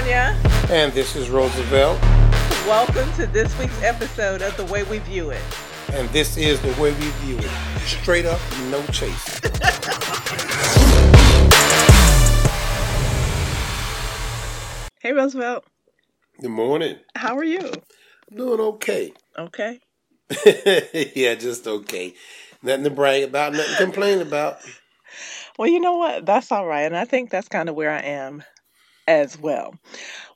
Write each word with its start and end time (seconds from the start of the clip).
Sonia. 0.00 0.34
And 0.70 0.90
this 0.94 1.14
is 1.14 1.28
Roosevelt. 1.28 2.00
Welcome 2.66 3.12
to 3.16 3.26
this 3.26 3.56
week's 3.58 3.82
episode 3.82 4.40
of 4.40 4.56
The 4.56 4.64
Way 4.64 4.82
We 4.84 5.00
View 5.00 5.28
It. 5.28 5.42
And 5.92 6.08
this 6.08 6.38
is 6.38 6.58
the 6.62 6.70
way 6.80 6.94
we 6.94 7.10
view 7.20 7.36
it. 7.38 7.50
Straight 7.80 8.24
up, 8.24 8.40
no 8.70 8.82
chase. 8.86 9.40
hey, 15.02 15.12
Roosevelt. 15.12 15.66
Good 16.40 16.48
morning. 16.48 16.96
How 17.14 17.36
are 17.36 17.44
you? 17.44 17.70
Doing 18.34 18.60
okay. 18.60 19.12
Okay. 19.36 19.80
yeah, 21.14 21.34
just 21.34 21.66
okay. 21.66 22.14
Nothing 22.62 22.84
to 22.84 22.90
brag 22.90 23.24
about, 23.24 23.52
nothing 23.52 23.76
to 23.76 23.84
complain 23.84 24.22
about. 24.22 24.60
Well, 25.58 25.68
you 25.68 25.78
know 25.78 25.98
what? 25.98 26.24
That's 26.24 26.50
all 26.50 26.66
right. 26.66 26.86
And 26.86 26.96
I 26.96 27.04
think 27.04 27.28
that's 27.28 27.48
kind 27.48 27.68
of 27.68 27.74
where 27.74 27.90
I 27.90 28.00
am 28.00 28.42
as 29.10 29.36
well. 29.36 29.74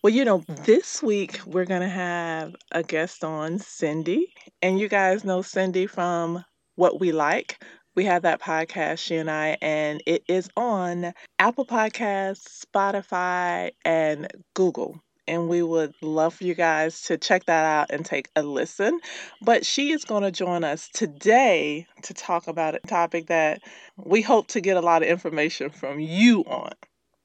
Well, 0.02 0.12
you 0.12 0.24
know, 0.24 0.42
this 0.48 1.00
week 1.00 1.40
we're 1.46 1.64
going 1.64 1.82
to 1.82 1.88
have 1.88 2.56
a 2.72 2.82
guest 2.82 3.22
on, 3.22 3.60
Cindy. 3.60 4.34
And 4.62 4.80
you 4.80 4.88
guys 4.88 5.24
know 5.24 5.42
Cindy 5.42 5.86
from 5.86 6.44
What 6.74 6.98
We 6.98 7.12
Like. 7.12 7.62
We 7.94 8.04
have 8.06 8.22
that 8.22 8.40
podcast, 8.40 8.98
she 8.98 9.14
and 9.14 9.30
I, 9.30 9.56
and 9.62 10.02
it 10.06 10.24
is 10.28 10.48
on 10.56 11.12
Apple 11.38 11.64
Podcasts, 11.64 12.64
Spotify, 12.66 13.70
and 13.84 14.26
Google. 14.54 15.00
And 15.28 15.48
we 15.48 15.62
would 15.62 15.94
love 16.02 16.34
for 16.34 16.44
you 16.44 16.56
guys 16.56 17.02
to 17.02 17.16
check 17.16 17.44
that 17.46 17.64
out 17.64 17.92
and 17.92 18.04
take 18.04 18.28
a 18.34 18.42
listen. 18.42 18.98
But 19.40 19.64
she 19.64 19.92
is 19.92 20.04
going 20.04 20.24
to 20.24 20.32
join 20.32 20.64
us 20.64 20.88
today 20.92 21.86
to 22.02 22.12
talk 22.12 22.48
about 22.48 22.74
a 22.74 22.80
topic 22.80 23.28
that 23.28 23.60
we 23.96 24.20
hope 24.20 24.48
to 24.48 24.60
get 24.60 24.76
a 24.76 24.82
lot 24.82 25.02
of 25.04 25.08
information 25.08 25.70
from 25.70 26.00
you 26.00 26.40
on 26.48 26.72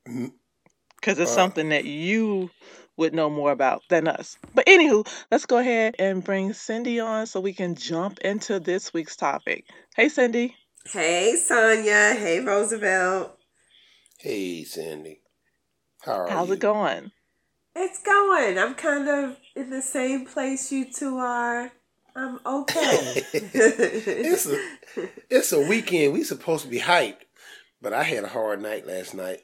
Mm, 0.07 0.31
because 1.00 1.20
it's 1.20 1.32
Uh, 1.32 1.36
something 1.36 1.70
that 1.70 1.86
you 1.86 2.50
would 2.98 3.14
know 3.14 3.30
more 3.30 3.52
about 3.52 3.82
than 3.90 4.08
us. 4.08 4.38
But 4.54 4.66
anywho, 4.66 5.08
let's 5.32 5.46
go 5.46 5.58
ahead 5.58 5.96
and 6.00 6.24
bring 6.24 6.54
Cindy 6.54 7.00
on 7.00 7.28
so 7.28 7.40
we 7.40 7.54
can 7.54 7.76
jump 7.76 8.20
into 8.20 8.60
this 8.60 8.94
week's 8.94 9.16
topic. 9.16 9.66
Hey, 9.96 10.10
Cindy. 10.10 10.55
Hey, 10.86 11.36
Sonia. 11.38 12.16
Hey, 12.16 12.40
Roosevelt. 12.42 13.38
Hey, 14.18 14.64
Sandy. 14.66 15.22
How 16.02 16.14
are 16.14 16.27
you? 16.27 16.34
How's 16.34 16.48
you? 16.50 16.54
it 16.55 16.60
going? 16.60 17.12
It's 17.76 18.02
going. 18.04 18.58
I'm 18.58 18.76
kind 18.76 19.08
of 19.08 19.38
in 19.55 19.70
the 19.70 19.82
same 19.82 20.26
place 20.26 20.72
you 20.72 20.92
two 20.92 21.18
are. 21.18 21.72
I'm 22.16 22.40
okay. 22.46 23.24
it's 23.34 24.46
a 24.46 24.70
it's 25.30 25.52
a 25.54 25.62
weekend. 25.62 26.12
We 26.14 26.24
supposed 26.24 26.66
to 26.66 26.70
be 26.70 26.80
hyped, 26.80 27.22
but 27.82 27.94
I 27.94 28.04
had 28.04 28.26
a 28.26 28.27
hard 28.27 28.62
night 28.62 28.86
last 28.86 29.14
night. 29.14 29.40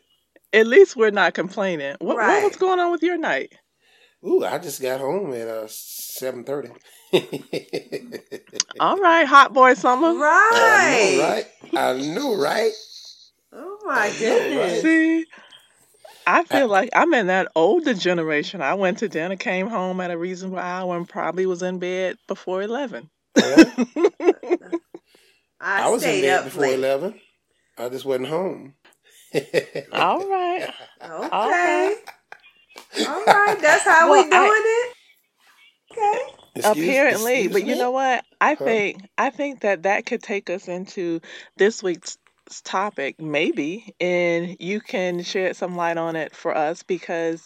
At 0.54 0.68
least 0.68 0.96
we're 0.96 1.12
not 1.12 1.34
complaining. 1.34 1.96
What, 2.00 2.18
what 2.18 2.44
was 2.44 2.56
going 2.56 2.80
on 2.80 2.92
with 2.92 3.04
your 3.04 3.18
night? 3.18 3.54
Ooh, 4.26 4.44
I 4.44 4.58
just 4.58 4.82
got 4.82 5.00
home 5.00 5.34
at 5.34 5.48
uh 5.48 5.66
seven 5.68 6.44
thirty. 6.44 6.70
All 8.80 8.98
right, 8.98 9.26
hot 9.26 9.54
boy 9.54 9.74
summer. 9.76 10.14
right. 10.14 10.46
I 10.54 10.92
know, 10.92 11.22
right? 11.22 11.46
I 11.76 11.94
knew, 11.98 12.42
right? 12.42 12.72
Oh, 13.54 13.80
my 13.86 14.08
I 14.08 14.10
know, 14.10 14.18
goodness. 14.18 14.74
right? 14.74 14.82
See, 14.82 15.26
I 16.28 16.44
feel 16.44 16.68
like 16.68 16.90
I'm 16.94 17.14
in 17.14 17.28
that 17.28 17.50
older 17.56 17.94
generation. 17.94 18.62
I 18.62 18.74
went 18.74 18.98
to 19.00 19.08
dinner, 19.10 19.36
came 19.36 19.68
home 19.68 20.02
at 20.02 20.12
a 20.12 20.18
reasonable 20.18 20.58
hour, 20.60 20.98
and 20.98 21.08
probably 21.08 21.46
was 21.46 21.62
in 21.62 21.78
bed 21.80 22.18
before 22.28 22.64
11. 22.64 23.10
Well, 23.36 23.74
I, 25.60 25.84
I 25.84 25.90
was 25.90 26.04
in 26.04 26.22
bed 26.22 26.40
up 26.40 26.44
before 26.46 26.64
late. 26.64 26.76
eleven. 26.76 27.20
I 27.78 27.90
just 27.90 28.06
wasn't 28.06 28.28
home. 28.28 28.74
All 29.92 30.28
right. 30.30 30.70
Okay. 31.02 31.30
All 31.32 31.50
right. 31.50 31.98
All 33.06 33.26
right. 33.26 33.58
That's 33.62 33.86
how 33.86 34.12
we 34.12 34.24
Well, 34.24 34.30
doing 34.30 34.32
I- 34.32 34.54
it? 34.66 34.94
Okay. 35.92 36.20
Excuse- 36.56 36.84
apparently 36.84 37.36
excuse 37.38 37.54
but 37.54 37.64
you 37.64 37.76
me? 37.76 37.78
know 37.78 37.92
what 37.92 38.26
i 38.42 38.56
Huh? 38.60 38.66
think 38.66 39.00
i 39.18 39.32
think 39.32 39.62
that 39.62 39.84
that 39.84 40.06
could 40.06 40.24
take 40.24 40.50
us 40.50 40.68
into 40.70 41.22
this 41.58 41.84
week's 41.84 42.18
topic 42.66 43.20
maybe 43.22 43.96
and 44.02 44.58
you 44.60 44.82
can 44.82 45.24
shed 45.24 45.56
some 45.56 45.76
light 45.78 45.98
on 45.98 46.18
it 46.18 46.36
for 46.36 46.56
us 46.58 46.84
because 46.84 47.44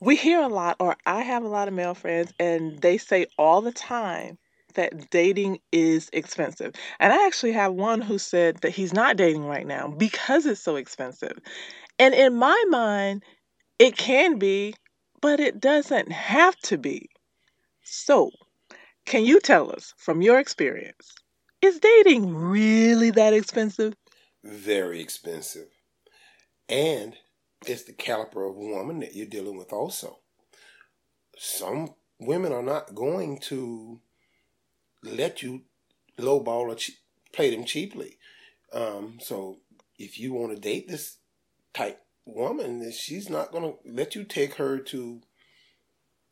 we 0.00 0.16
hear 0.16 0.40
a 0.42 0.48
lot 0.48 0.76
or 0.80 0.96
i 1.06 1.22
have 1.22 1.44
a 1.44 1.48
lot 1.48 1.68
of 1.68 1.74
male 1.74 1.94
friends 1.94 2.32
and 2.40 2.80
they 2.82 2.98
say 2.98 3.26
all 3.38 3.62
the 3.62 3.72
time 3.72 4.38
that 4.76 5.10
dating 5.10 5.58
is 5.72 6.08
expensive 6.12 6.72
and 7.00 7.12
i 7.12 7.26
actually 7.26 7.52
have 7.52 7.72
one 7.72 8.00
who 8.00 8.18
said 8.18 8.56
that 8.62 8.70
he's 8.70 8.94
not 8.94 9.16
dating 9.16 9.44
right 9.44 9.66
now 9.66 9.88
because 9.88 10.46
it's 10.46 10.62
so 10.62 10.76
expensive 10.76 11.38
and 11.98 12.14
in 12.14 12.34
my 12.34 12.64
mind 12.68 13.22
it 13.78 13.96
can 13.96 14.38
be 14.38 14.74
but 15.20 15.40
it 15.40 15.60
doesn't 15.60 16.12
have 16.12 16.56
to 16.56 16.78
be 16.78 17.08
so, 17.88 18.32
can 19.04 19.24
you 19.24 19.38
tell 19.38 19.70
us 19.70 19.94
from 19.96 20.20
your 20.20 20.40
experience, 20.40 21.14
is 21.62 21.78
dating 21.78 22.34
really 22.34 23.12
that 23.12 23.32
expensive? 23.32 23.94
Very 24.42 25.00
expensive, 25.00 25.68
and 26.68 27.14
it's 27.64 27.84
the 27.84 27.92
caliber 27.92 28.44
of 28.44 28.56
woman 28.56 28.98
that 29.00 29.14
you're 29.14 29.26
dealing 29.26 29.56
with. 29.56 29.72
Also, 29.72 30.18
some 31.38 31.94
women 32.18 32.52
are 32.52 32.62
not 32.62 32.96
going 32.96 33.38
to 33.42 34.00
let 35.10 35.42
you 35.42 35.62
lowball 36.18 36.68
or 36.68 36.74
che- 36.74 36.94
play 37.32 37.54
them 37.54 37.64
cheaply. 37.64 38.18
Um, 38.72 39.18
so, 39.20 39.58
if 39.98 40.18
you 40.18 40.32
want 40.32 40.54
to 40.54 40.60
date 40.60 40.88
this 40.88 41.18
type 41.72 42.00
woman, 42.24 42.90
she's 42.92 43.30
not 43.30 43.52
going 43.52 43.64
to 43.64 43.90
let 43.90 44.14
you 44.14 44.24
take 44.24 44.54
her 44.54 44.78
to 44.78 45.20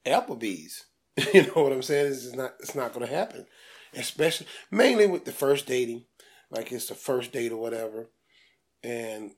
Applebee's. 0.05 0.85
you 1.35 1.43
know 1.43 1.62
what 1.62 1.73
I'm 1.73 1.83
saying? 1.83 2.12
It's 2.12 2.35
not. 2.35 2.55
It's 2.61 2.75
not 2.75 2.93
going 2.93 3.07
to 3.07 3.12
happen. 3.12 3.47
Especially, 3.95 4.49
mainly 4.71 5.06
with 5.06 5.25
the 5.25 5.33
first 5.33 5.67
dating, 5.67 6.05
like 6.51 6.73
it's 6.73 6.89
the 6.89 6.97
first 6.97 7.33
date 7.33 7.53
or 7.53 7.56
whatever, 7.56 8.11
and 8.83 9.31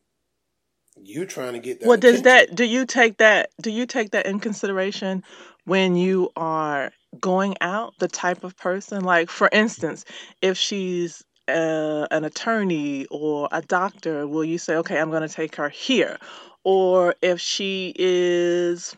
you're 1.03 1.27
trying 1.27 1.53
to 1.53 1.59
get 1.59 1.81
that. 1.81 1.87
Well, 1.87 1.99
does 1.99 2.21
attention. 2.21 2.49
that 2.49 2.55
do 2.57 2.65
you 2.65 2.87
take 2.87 3.19
that 3.19 3.51
do 3.61 3.71
you 3.71 3.87
take 3.87 4.13
that 4.13 4.27
in 4.27 4.41
consideration 4.41 5.23
when 5.65 5.97
you 5.97 6.31
are 6.37 6.93
going 7.21 7.57
out 7.61 7.95
the 7.99 8.09
type 8.09 8.45
of 8.45 8.57
person 8.57 9.05
like 9.05 9.31
for 9.31 9.49
instance, 9.53 10.05
if 10.43 10.57
she's 10.57 11.23
uh, 11.49 12.07
an 12.11 12.25
attorney 12.25 13.07
or 13.11 13.49
a 13.53 13.63
doctor, 13.63 14.27
will 14.27 14.45
you 14.45 14.59
say, 14.59 14.77
"Okay, 14.77 14.99
I'm 14.99 15.11
going 15.11 15.27
to 15.27 15.35
take 15.35 15.57
her 15.57 15.69
here?" 15.69 16.19
Or 16.65 17.15
if 17.23 17.41
she 17.41 17.95
is 17.97 18.97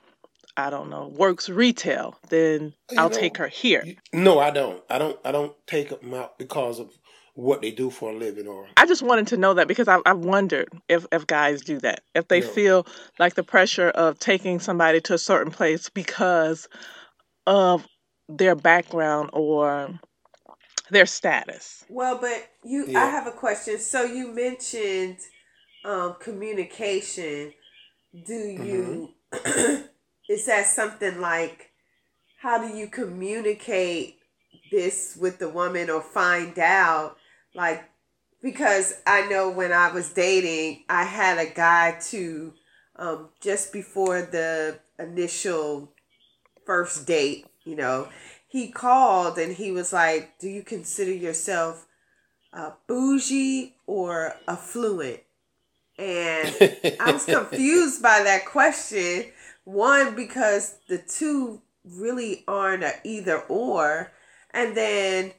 I 0.57 0.71
don't 0.71 0.91
know, 0.91 1.07
works 1.09 1.49
retail, 1.49 2.17
then 2.31 2.73
You 2.91 2.99
I'll 2.99 3.11
take 3.11 3.37
her 3.37 3.47
here. 3.49 3.83
You- 3.85 3.97
No, 4.13 4.41
I 4.41 4.51
don't. 4.51 4.83
I 4.91 4.99
don't. 4.99 5.19
I 5.25 5.31
don't 5.31 5.55
take 5.67 5.89
them 5.91 6.13
out 6.15 6.37
because 6.39 6.81
of 6.81 6.91
what 7.35 7.63
they 7.63 7.71
do 7.71 7.89
for 7.89 8.11
a 8.11 8.17
living 8.17 8.49
or 8.49 8.67
I 8.77 8.85
just 8.85 9.03
wanted 9.03 9.29
to 9.29 9.37
know 9.37 9.55
that 9.55 9.69
because 9.69 9.87
I, 9.87 10.01
I've 10.05 10.19
wondered 10.19 10.69
if, 10.89 11.07
if 11.13 11.25
guys 11.29 11.61
do 11.61 11.79
that. 11.81 12.03
If 12.17 12.27
they 12.27 12.41
No. 12.41 12.47
feel 12.49 12.87
like 13.21 13.35
the 13.35 13.45
pressure 13.45 13.91
of 13.91 14.19
taking 14.19 14.59
somebody 14.59 15.01
to 15.03 15.15
a 15.15 15.19
certain 15.19 15.53
place 15.53 15.89
because 15.89 16.69
of 17.47 17.87
their 18.29 18.55
background 18.55 19.31
or 19.33 19.99
their 20.91 21.07
status. 21.07 21.85
Well, 21.89 22.19
but 22.19 22.49
you, 22.65 22.87
I 22.97 23.07
have 23.07 23.27
a 23.27 23.33
question. 23.33 23.79
So 23.79 24.05
you 24.05 24.33
mentioned 24.33 25.19
um, 25.85 26.17
communication. 26.21 27.53
Do 28.27 28.35
you, 28.35 29.11
is 30.29 30.47
that 30.47 30.67
something 30.67 31.21
like, 31.21 31.71
how 32.41 32.59
do 32.59 32.77
you 32.77 32.87
communicate 32.87 34.19
this 34.71 35.17
with 35.21 35.39
the 35.39 35.49
woman 35.49 35.91
or 35.91 36.01
find 36.01 36.59
out? 36.59 37.17
Like, 37.55 37.85
because 38.43 38.95
I 39.07 39.27
know 39.29 39.51
when 39.51 39.73
I 39.73 39.91
was 39.91 40.13
dating, 40.13 40.85
I 40.89 41.05
had 41.05 41.39
a 41.39 41.51
guy 41.53 41.99
to, 42.11 42.53
um, 42.97 43.31
just 43.41 43.73
before 43.73 44.23
the 44.23 44.79
initial 44.99 45.93
first 46.65 47.07
date, 47.07 47.47
you 47.69 47.77
know, 47.77 48.09
he 48.47 48.69
called 48.71 49.39
and 49.39 49.55
he 49.55 49.71
was 49.71 49.93
like, 49.93 50.39
Do 50.39 50.49
you 50.49 50.63
consider 50.63 51.13
yourself 51.13 51.87
uh, 52.53 52.71
bougie 52.87 53.75
or 53.87 54.35
affluent? 54.49 55.21
And 55.99 56.57
I 57.01 57.13
was 57.13 57.25
confused 57.27 58.03
by 58.03 58.23
that 58.23 58.47
question. 58.47 59.27
One, 59.65 60.17
because 60.17 60.77
the 60.89 60.99
two 60.99 61.61
really 61.85 62.45
aren't 62.49 62.85
a 62.85 62.95
either 63.05 63.41
or. 63.49 64.13
And 64.53 64.75
then 64.75 65.33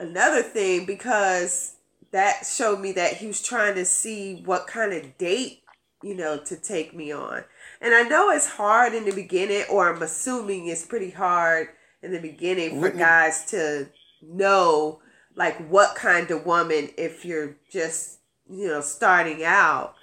another 0.00 0.42
thing, 0.42 0.86
because 0.86 1.76
that 2.12 2.46
showed 2.46 2.80
me 2.80 2.92
that 2.92 3.14
he 3.14 3.26
was 3.26 3.42
trying 3.42 3.74
to 3.74 3.84
see 3.84 4.42
what 4.46 4.66
kind 4.66 4.94
of 4.94 5.18
date, 5.18 5.60
you 6.02 6.14
know, 6.14 6.38
to 6.44 6.56
take 6.56 6.94
me 6.94 7.12
on. 7.12 7.44
And 7.80 7.94
I 7.94 8.02
know 8.02 8.30
it's 8.30 8.48
hard 8.48 8.94
in 8.94 9.04
the 9.04 9.12
beginning, 9.12 9.64
or 9.70 9.92
I'm 9.94 10.02
assuming 10.02 10.66
it's 10.66 10.84
pretty 10.84 11.10
hard 11.10 11.68
in 12.02 12.12
the 12.12 12.20
beginning 12.20 12.74
for 12.74 12.90
Wouldn't 12.90 12.98
guys 12.98 13.44
to 13.46 13.88
know 14.22 15.00
like 15.36 15.56
what 15.68 15.94
kind 15.94 16.30
of 16.30 16.44
woman 16.46 16.90
if 16.98 17.24
you're 17.24 17.56
just 17.70 18.18
you 18.48 18.66
know 18.68 18.80
starting 18.80 19.44
out 19.44 19.94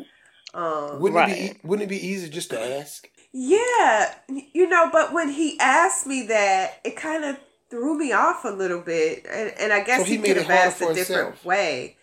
um 0.54 1.00
Wouldn't 1.00 1.30
it 1.30 1.54
be? 1.64 1.68
Wouldn't 1.68 1.84
it 1.86 1.90
be 1.90 2.08
easy 2.08 2.30
just 2.30 2.50
to 2.52 2.60
ask? 2.60 3.08
Yeah, 3.34 4.16
you 4.30 4.68
know, 4.70 4.90
but 4.92 5.14
when 5.14 5.30
he 5.30 5.60
asked 5.60 6.08
me 6.08 6.28
that, 6.28 6.80
it 6.86 6.96
kind 6.96 7.26
of 7.26 7.38
threw 7.70 7.98
me 7.98 8.14
off 8.14 8.46
a 8.46 8.50
little 8.50 8.82
bit, 8.82 9.26
and, 9.30 9.54
and 9.60 9.74
I 9.74 9.82
guess 9.84 10.02
So 10.02 10.04
he 10.06 10.16
he, 10.16 10.18
made 10.18 10.36
could 10.36 10.38
it 10.38 10.48
have 10.48 10.50
asked 10.50 10.82
a 10.82 10.88
different 10.88 11.36
himself. 11.36 11.44
way. 11.44 11.98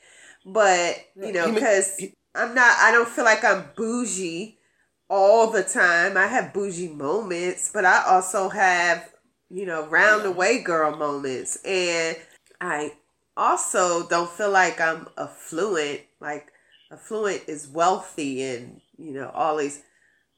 But 0.44 0.96
you 1.20 1.32
know, 1.32 1.48
because 1.48 2.04
I'm 2.34 2.54
not, 2.54 2.76
I 2.80 2.92
don't 2.92 3.08
feel 3.08 3.24
like 3.24 3.44
I'm 3.44 3.70
bougie 3.76 4.58
all 5.12 5.50
the 5.50 5.62
time. 5.62 6.16
I 6.16 6.26
have 6.26 6.54
bougie 6.54 6.88
moments, 6.88 7.70
but 7.72 7.84
I 7.84 8.02
also 8.06 8.48
have, 8.48 9.12
you 9.50 9.66
know, 9.66 9.86
round 9.86 10.24
the 10.24 10.32
way 10.32 10.62
girl 10.62 10.96
moments, 10.96 11.58
and 11.66 12.16
I 12.62 12.94
also 13.36 14.08
don't 14.08 14.30
feel 14.30 14.50
like 14.50 14.80
I'm 14.80 15.06
affluent. 15.18 16.00
Like 16.18 16.50
affluent 16.90 17.42
is 17.46 17.68
wealthy, 17.68 18.42
and 18.42 18.80
you 18.96 19.12
know, 19.12 19.30
all 19.34 19.58
these. 19.58 19.82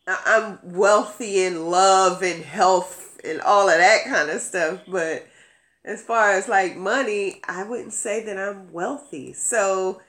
I'm 0.06 0.58
wealthy 0.64 1.44
in 1.44 1.70
love 1.70 2.22
and 2.22 2.44
health 2.44 3.18
and 3.24 3.40
all 3.40 3.70
of 3.70 3.78
that 3.78 4.04
kind 4.04 4.28
of 4.28 4.42
stuff, 4.42 4.80
but 4.86 5.26
as 5.84 6.02
far 6.02 6.32
as 6.32 6.48
like 6.48 6.76
money, 6.76 7.40
I 7.48 7.62
wouldn't 7.62 7.94
say 7.94 8.24
that 8.24 8.36
I'm 8.36 8.72
wealthy. 8.72 9.34
So 9.34 10.02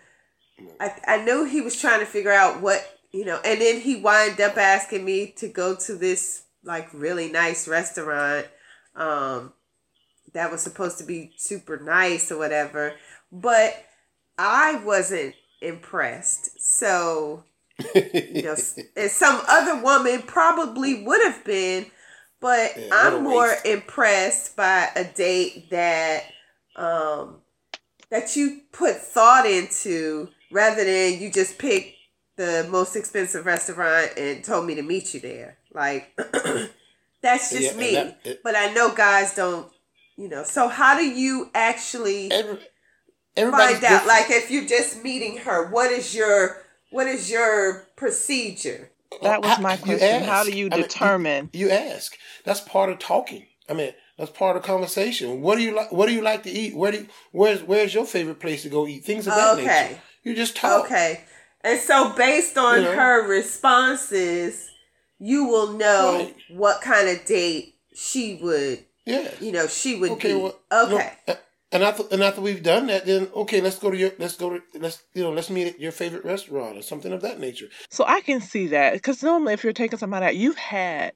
I 0.80 0.92
I 1.06 1.24
knew 1.24 1.46
he 1.46 1.62
was 1.62 1.80
trying 1.80 2.00
to 2.00 2.06
figure 2.06 2.32
out 2.32 2.62
what 2.62 2.95
you 3.16 3.26
know, 3.26 3.40
and 3.46 3.62
then 3.62 3.82
he 3.82 3.98
wind 3.98 4.42
up 4.42 4.58
asking 4.58 5.06
me 5.06 5.34
to 5.40 5.50
go 5.50 5.76
to 5.78 5.96
this 5.96 6.44
like 6.66 6.90
really 6.94 7.32
nice 7.32 7.68
restaurant, 7.70 8.48
um, 8.96 9.54
that 10.34 10.52
was 10.52 10.62
supposed 10.62 11.00
to 11.00 11.06
be 11.06 11.34
super 11.38 11.78
nice 11.78 12.32
or 12.32 12.38
whatever, 12.38 12.94
but 13.32 13.74
I 14.38 14.78
wasn't 14.84 15.36
impressed. 15.62 16.62
So 16.62 17.46
you 18.30 18.44
know, 18.44 18.58
and 18.98 19.12
some 19.12 19.42
other 19.48 19.82
woman 19.84 20.24
probably 20.24 21.04
would 21.06 21.22
have 21.24 21.46
been, 21.46 21.88
but 22.42 22.72
Yeah, 22.76 22.92
I'm 22.92 23.24
more 23.24 23.54
waste. 23.54 23.66
impressed 23.66 24.56
by 24.58 24.90
a 24.96 25.06
date 25.06 25.70
that 25.72 26.24
um 26.76 27.42
that 28.12 28.36
you 28.36 28.62
put 28.72 28.98
thought 28.98 29.46
into 29.46 30.30
rather 30.52 30.84
than 30.86 31.20
you 31.22 31.32
just 31.32 31.60
pick 31.60 31.95
the 32.38 32.68
most 32.70 32.96
expensive 32.96 33.46
restaurant 33.46 34.12
and 34.18 34.44
told 34.44 34.66
me 34.66 34.76
to 34.76 34.82
meet 34.82 35.14
you 35.14 35.20
there. 35.20 35.58
Like 35.74 36.10
that's 37.22 37.52
just 37.52 37.74
Yeah, 37.74 37.80
me. 37.80 37.94
that- 37.94 38.20
it- 38.24 38.44
but 38.44 38.56
I 38.56 38.74
know 38.74 38.94
guys 38.94 39.36
don't, 39.36 39.72
you 40.18 40.28
know. 40.28 40.44
So 40.44 40.68
how 40.68 40.98
do 40.98 41.06
you 41.06 41.50
actually 41.54 42.32
Every, 42.32 42.58
find 43.36 43.54
out 43.56 43.80
different. 43.82 44.08
like 44.08 44.30
if 44.30 44.50
you're 44.52 44.66
just 44.66 45.04
meeting 45.04 45.38
her 45.38 45.70
what 45.70 45.92
is 45.92 46.16
your 46.16 46.64
what 46.92 47.08
is 47.08 47.30
your 47.30 47.88
procedure 47.98 48.92
That 49.22 49.42
was 49.42 49.60
my 49.60 49.74
you 49.74 49.80
question. 49.80 50.24
How 50.24 50.44
do 50.44 50.52
you 50.52 50.68
I 50.72 50.76
mean, 50.78 50.82
determine? 50.84 51.50
You 51.54 51.70
ask. 51.70 52.18
That's 52.46 52.62
part 52.62 52.90
of 52.90 53.00
talking. 53.00 53.46
I 53.68 53.74
mean, 53.74 53.94
that's 54.18 54.30
part 54.32 54.56
of 54.56 54.64
conversation. 54.64 55.42
What 55.42 55.58
do 55.58 55.64
you 55.64 55.76
like? 55.76 55.92
What 55.92 56.06
do 56.08 56.14
you 56.14 56.22
like 56.22 56.44
to 56.44 56.50
eat? 56.52 56.76
Where 56.76 56.92
do 56.92 57.00
you, 57.00 57.08
where's 57.32 57.64
Where's 57.64 57.94
your 57.94 58.06
favorite 58.06 58.40
place 58.40 58.62
to 58.64 58.70
go 58.70 58.88
eat? 58.88 59.04
Things 59.04 59.26
of 59.28 59.34
that 59.36 59.54
Okay. 59.58 59.66
nature. 59.90 60.00
You 60.24 60.36
just 60.36 60.56
talk. 60.56 60.86
okay 60.86 61.22
and 61.66 61.80
so 61.82 62.14
based 62.14 62.58
on 62.58 62.78
You 62.78 62.82
know? 62.84 62.96
her 62.96 63.28
responses 63.28 64.72
you 65.20 65.46
will 65.46 65.74
know 65.74 66.14
Right. 66.18 66.36
what 66.50 66.82
kind 66.82 67.10
of 67.10 67.26
date 67.26 67.76
she 67.94 68.36
would 68.42 68.86
Yeah. 69.06 69.32
you 69.42 69.52
know 69.52 69.68
she 69.68 69.96
would 70.00 70.12
Okay. 70.12 70.34
be 70.34 70.36
Well, 70.42 70.60
okay 70.72 71.14
no, 71.28 71.36
and 71.72 71.84
after 71.84 72.04
and 72.12 72.24
after 72.24 72.42
we've 72.42 72.64
done 72.64 72.88
that, 72.88 73.06
then 73.06 73.28
okay, 73.36 73.60
let's 73.60 73.78
go 73.80 73.92
to 73.92 73.98
your 73.98 74.12
let's 74.18 74.38
go 74.38 74.50
to 74.52 74.62
let's 74.80 75.04
you 75.14 75.24
know 75.24 75.32
let's 75.32 75.50
meet 75.50 75.68
at 75.68 75.80
your 75.80 75.92
favorite 75.92 76.24
restaurant 76.24 76.78
or 76.78 76.82
something 76.82 77.12
of 77.12 77.22
that 77.22 77.40
nature. 77.40 77.68
So 77.90 78.06
I 78.08 78.22
can 78.22 78.40
see 78.40 78.68
that 78.68 78.94
because 78.94 79.22
normally, 79.22 79.54
if 79.54 79.64
you're 79.64 79.74
taking 79.74 80.00
somebody 80.00 80.26
out, 80.26 80.36
you've 80.38 80.58
had 80.58 81.14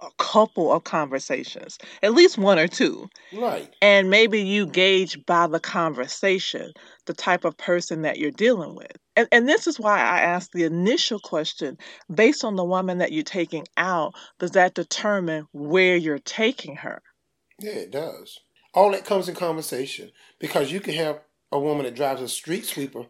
a 0.00 0.08
couple 0.18 0.72
of 0.72 0.84
conversations, 0.84 1.76
at 2.02 2.14
least 2.14 2.38
one 2.38 2.58
or 2.58 2.68
two, 2.68 3.08
Right. 3.32 3.74
and 3.82 4.08
maybe 4.10 4.40
you 4.40 4.66
gauge 4.66 5.18
by 5.26 5.46
the 5.46 5.60
conversation 5.60 6.72
the 7.06 7.12
type 7.14 7.44
of 7.44 7.56
person 7.56 8.02
that 8.02 8.18
you're 8.18 8.30
dealing 8.30 8.74
with. 8.76 8.96
And, 9.20 9.28
and 9.32 9.46
this 9.48 9.66
is 9.66 9.78
why 9.78 9.98
I 9.98 10.20
asked 10.20 10.52
the 10.52 10.64
initial 10.64 11.20
question 11.20 11.76
based 12.12 12.42
on 12.42 12.56
the 12.56 12.64
woman 12.64 12.98
that 12.98 13.12
you're 13.12 13.22
taking 13.22 13.66
out, 13.76 14.14
does 14.38 14.52
that 14.52 14.72
determine 14.72 15.46
where 15.52 15.94
you're 15.94 16.18
taking 16.18 16.76
her? 16.76 17.02
Yeah, 17.58 17.72
it 17.72 17.90
does. 17.90 18.38
All 18.72 18.92
that 18.92 19.04
comes 19.04 19.28
in 19.28 19.34
conversation 19.34 20.10
because 20.38 20.72
you 20.72 20.80
can 20.80 20.94
have 20.94 21.20
a 21.52 21.58
woman 21.60 21.84
that 21.84 21.94
drives 21.96 22.22
a 22.22 22.28
street 22.28 22.64
sweeper 22.64 23.04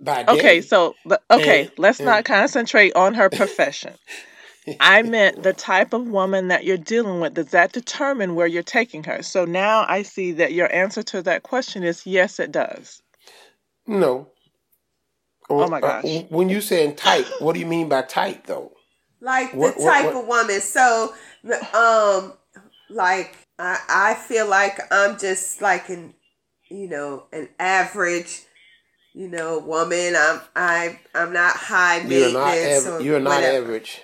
by 0.00 0.22
day. 0.22 0.32
Okay, 0.32 0.60
so 0.60 0.94
okay, 1.28 1.62
And- 1.62 1.70
let's 1.78 1.98
not 1.98 2.24
concentrate 2.24 2.94
on 2.94 3.14
her 3.14 3.28
profession. 3.28 3.94
I 4.80 5.02
meant 5.02 5.42
the 5.42 5.54
type 5.54 5.94
of 5.94 6.06
woman 6.06 6.48
that 6.48 6.64
you're 6.64 6.76
dealing 6.76 7.20
with. 7.20 7.34
Does 7.34 7.50
that 7.52 7.72
determine 7.72 8.36
where 8.36 8.46
you're 8.46 8.62
taking 8.62 9.02
her? 9.04 9.22
So 9.22 9.46
now 9.46 9.84
I 9.88 10.02
see 10.02 10.30
that 10.32 10.52
your 10.52 10.72
answer 10.72 11.02
to 11.04 11.22
that 11.22 11.42
question 11.42 11.82
is 11.82 12.06
yes, 12.06 12.38
it 12.38 12.52
does. 12.52 13.02
no. 13.86 14.28
Or, 15.48 15.64
Oh 15.64 15.68
my 15.68 15.78
uh, 15.78 16.02
gosh. 16.02 16.24
when 16.28 16.48
you 16.48 16.60
saying 16.60 16.96
type, 16.96 17.26
what 17.40 17.54
do 17.54 17.60
you 17.60 17.66
mean 17.66 17.88
by 17.88 18.02
type 18.02 18.46
though? 18.46 18.72
like 19.20 19.52
What- 19.52 19.76
the 19.76 19.82
type 19.84 20.04
what- 20.06 20.16
of 20.16 20.26
woman 20.28 20.60
so 20.60 21.12
um 21.74 22.32
like 22.90 23.36
I, 23.58 23.80
I 23.88 24.14
feel 24.14 24.46
like 24.46 24.78
i'm 24.92 25.18
just 25.18 25.60
like 25.60 25.88
an 25.88 26.14
you 26.70 26.88
know 26.88 27.24
an 27.32 27.48
average 27.58 28.42
you 29.14 29.26
know 29.28 29.58
woman 29.58 30.14
i'm 30.16 30.40
i 30.54 30.98
i'm 31.16 31.32
not 31.32 31.56
high 31.56 32.00
You're 32.02 32.32
not 32.32 32.46
maintenance 32.46 32.86
aver- 32.86 32.96
or 32.96 33.00
you're 33.00 33.18
not 33.20 33.34
whatever. 33.42 33.64
average. 33.64 34.00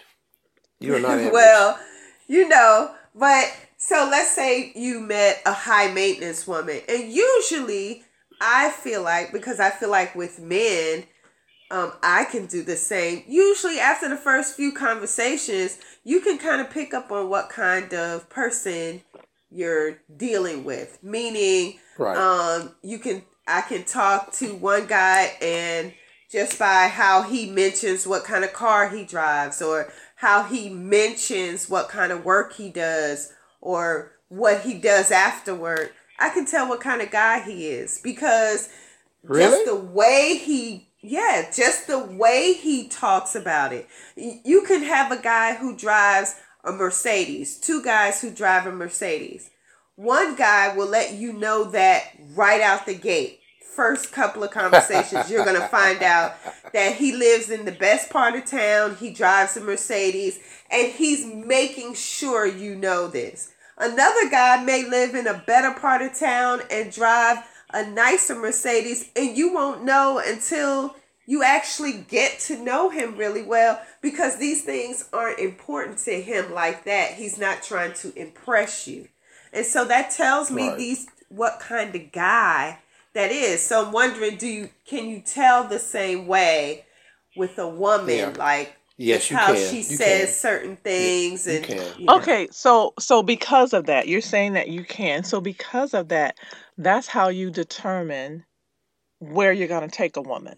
You're 0.81 0.99
not 1.01 1.11
average. 1.19 1.33
well 1.33 1.79
you 2.27 2.49
know 2.49 2.93
but 3.15 3.45
so 3.77 4.09
let's 4.11 4.31
say 4.35 4.73
you 4.75 4.99
met 4.99 5.41
a 5.47 5.53
high 5.53 5.93
maintenance 5.93 6.45
woman 6.47 6.81
and 6.89 7.13
usually 7.13 8.03
i 8.41 8.71
feel 8.71 9.03
like 9.03 9.31
because 9.33 9.61
i 9.61 9.71
feel 9.71 9.91
like 9.91 10.17
with 10.17 10.41
men 10.41 11.05
um, 11.71 11.93
I 12.03 12.25
can 12.25 12.47
do 12.47 12.63
the 12.63 12.77
same. 12.77 13.25
Usually, 13.27 13.79
after 13.79 14.09
the 14.09 14.17
first 14.17 14.57
few 14.57 14.73
conversations, 14.73 15.79
you 16.05 16.21
can 16.21 16.39
kind 16.39 16.61
of 16.61 16.71
pick 16.71 16.95
up 16.95 17.11
on 17.11 17.29
what 17.29 17.49
kind 17.49 17.93
of 17.95 18.29
person 18.29 19.03
you're 19.51 19.99
dealing 20.17 20.65
with. 20.65 20.99
Meaning, 21.03 21.79
right. 21.99 22.17
um, 22.17 22.75
you 22.83 22.99
can 22.99 23.23
I 23.47 23.63
can 23.63 23.85
talk 23.85 24.33
to 24.35 24.55
one 24.55 24.87
guy 24.87 25.33
and 25.41 25.93
just 26.31 26.59
by 26.59 26.89
how 26.89 27.23
he 27.23 27.49
mentions 27.51 28.07
what 28.07 28.25
kind 28.25 28.45
of 28.45 28.53
car 28.53 28.89
he 28.89 29.05
drives 29.05 29.63
or 29.63 29.93
how 30.17 30.43
he 30.43 30.69
mentions 30.69 31.69
what 31.69 31.89
kind 31.89 32.11
of 32.11 32.25
work 32.25 32.55
he 32.55 32.71
does 32.71 33.33
or 33.61 34.13
what 34.29 34.63
he 34.63 34.75
does 34.75 35.11
after 35.11 35.55
work, 35.55 35.93
I 36.19 36.31
can 36.31 36.47
tell 36.47 36.69
what 36.69 36.81
kind 36.81 37.03
of 37.03 37.11
guy 37.11 37.41
he 37.41 37.69
is 37.69 38.01
because 38.03 38.69
really? 39.23 39.51
just 39.51 39.67
the 39.67 39.77
way 39.77 40.41
he 40.43 40.89
yeah 41.05 41.51
just 41.55 41.87
the 41.87 41.99
way 41.99 42.55
he 42.55 42.89
talks 42.89 43.35
about 43.35 43.73
it. 43.73 43.87
You 44.17 44.63
can 44.63 44.83
have 44.83 45.13
a 45.13 45.21
guy 45.21 45.55
who 45.55 45.77
drives 45.77 46.37
a 46.65 46.73
mercedes 46.73 47.59
two 47.59 47.83
guys 47.83 48.21
who 48.21 48.31
drive 48.31 48.67
a 48.67 48.73
mercedes. 48.73 49.51
One 49.97 50.35
guy 50.35 50.75
will 50.75 50.89
let 50.89 51.15
you 51.15 51.33
know 51.33 51.65
that 51.71 52.05
right 52.35 52.61
out 52.61 52.87
the 52.87 52.95
gate. 52.95 53.41
First 53.77 54.13
couple 54.13 54.43
of 54.43 54.51
conversations 54.51 55.31
you're 55.31 55.45
going 55.45 55.61
to 55.61 55.69
find 55.69 56.03
out 56.03 56.37
that 56.73 56.97
he 56.97 57.13
lives 57.13 57.51
in 57.51 57.65
the 57.65 57.73
best 57.73 58.09
part 58.09 58.35
of 58.35 58.47
town 58.47 58.97
he 58.97 59.13
drives 59.13 59.57
a 59.57 59.61
mercedes 59.61 60.39
and 60.71 60.93
he's 60.93 61.27
making 61.27 61.95
sure 61.95 62.47
you 62.47 62.75
know 62.75 63.09
this. 63.09 63.53
Another 63.77 64.31
guy 64.31 64.63
may 64.63 64.89
live 64.89 65.15
in 65.15 65.27
a 65.27 65.43
better 65.47 65.73
part 65.73 66.01
of 66.01 66.19
town 66.19 66.61
and 66.71 66.93
drive 66.93 67.39
a 67.75 67.87
nicer 67.87 68.37
Mercedes, 68.37 69.11
and 69.17 69.37
you 69.37 69.55
won't 69.55 69.85
know 69.85 70.23
until 70.25 70.97
you 71.27 71.45
actually 71.45 71.95
get 72.09 72.41
to 72.41 72.59
know 72.63 72.91
him 72.91 73.17
really 73.19 73.43
well 73.45 73.81
because 74.03 74.39
these 74.39 74.65
things 74.65 75.09
aren't 75.13 75.41
important 75.41 75.99
to 76.01 76.23
him 76.23 76.55
like 76.55 76.85
that. 76.87 77.15
He's 77.15 77.39
not 77.39 77.63
trying 77.65 77.95
to 77.97 78.15
impress 78.19 78.89
you. 78.89 79.09
And 79.53 79.67
so 79.67 79.87
that 79.87 80.13
tells 80.13 80.51
me 80.53 80.71
Right. 80.71 80.79
these 80.79 81.09
what 81.31 81.61
kind 81.61 81.95
of 81.97 82.13
guy 82.13 82.81
that 83.15 83.33
is. 83.33 83.63
So 83.63 83.87
I'm 83.87 83.93
wondering, 83.93 84.37
do 84.37 84.49
you 84.49 84.71
can 84.87 85.09
you 85.09 85.21
tell 85.21 85.65
the 85.65 85.81
same 85.81 86.27
way 86.29 86.87
with 87.37 87.59
a 87.59 87.69
woman 87.69 88.35
Yeah. 88.35 88.35
like 88.35 88.77
Yes, 88.99 89.31
you 89.31 89.37
how 89.37 89.55
can. 89.55 89.57
she 89.57 89.83
You 89.89 89.99
says 89.99 90.31
can. 90.31 90.35
certain 90.35 90.77
things 90.77 91.47
you 91.47 91.57
and 91.57 91.67
can. 91.67 91.95
you 91.99 92.11
know. 92.11 92.21
Okay, 92.21 92.49
so 92.53 92.95
so 93.01 93.23
because 93.23 93.73
of 93.75 93.87
that, 93.87 94.09
you're 94.09 94.21
saying 94.21 94.55
that 94.55 94.69
you 94.69 94.85
can. 94.85 95.25
So 95.25 95.41
because 95.41 95.95
of 95.95 96.09
that, 96.11 96.39
that's 96.77 97.09
how 97.09 97.29
you 97.29 97.51
determine 97.51 98.45
where 99.19 99.53
you're 99.53 99.69
going 99.69 99.89
to 99.89 99.97
take 99.97 100.17
a 100.17 100.23
woman. 100.23 100.57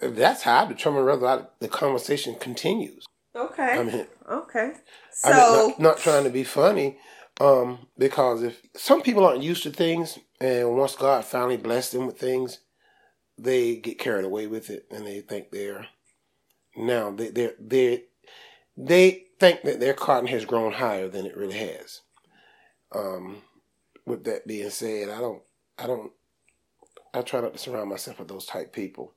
That's 0.00 0.42
how 0.42 0.64
I 0.64 0.68
determine 0.68 1.04
whether 1.04 1.26
I, 1.26 1.42
the 1.60 1.68
conversation 1.68 2.36
continues. 2.36 3.04
Okay. 3.34 3.78
I 3.78 3.82
mean, 3.82 4.06
okay. 4.30 4.72
So 5.12 5.30
I'm 5.30 5.68
not, 5.68 5.80
not 5.80 5.98
trying 5.98 6.24
to 6.24 6.30
be 6.30 6.44
funny, 6.44 6.98
um, 7.40 7.86
because 7.96 8.42
if 8.42 8.60
some 8.76 9.02
people 9.02 9.26
aren't 9.26 9.42
used 9.42 9.62
to 9.64 9.70
things, 9.70 10.18
and 10.40 10.76
once 10.76 10.96
God 10.96 11.24
finally 11.24 11.56
blessed 11.56 11.92
them 11.92 12.06
with 12.06 12.18
things, 12.18 12.60
they 13.36 13.76
get 13.76 13.98
carried 13.98 14.24
away 14.24 14.46
with 14.46 14.70
it, 14.70 14.86
and 14.90 15.06
they 15.06 15.20
think 15.20 15.50
they're 15.50 15.86
now 16.76 17.10
they 17.10 17.30
they 17.30 17.50
they 17.60 18.04
they 18.76 19.24
think 19.40 19.62
that 19.62 19.80
their 19.80 19.94
cotton 19.94 20.28
has 20.28 20.44
grown 20.44 20.72
higher 20.72 21.08
than 21.08 21.26
it 21.26 21.36
really 21.36 21.58
has. 21.58 22.00
Um, 22.94 23.42
with 24.06 24.24
that 24.24 24.46
being 24.46 24.70
said, 24.70 25.10
I 25.10 25.20
don't, 25.20 25.42
I 25.78 25.86
don't, 25.86 26.12
I 27.14 27.22
try 27.22 27.40
not 27.40 27.52
to 27.52 27.58
surround 27.58 27.88
myself 27.88 28.18
with 28.18 28.28
those 28.28 28.46
type 28.46 28.72
people. 28.72 29.14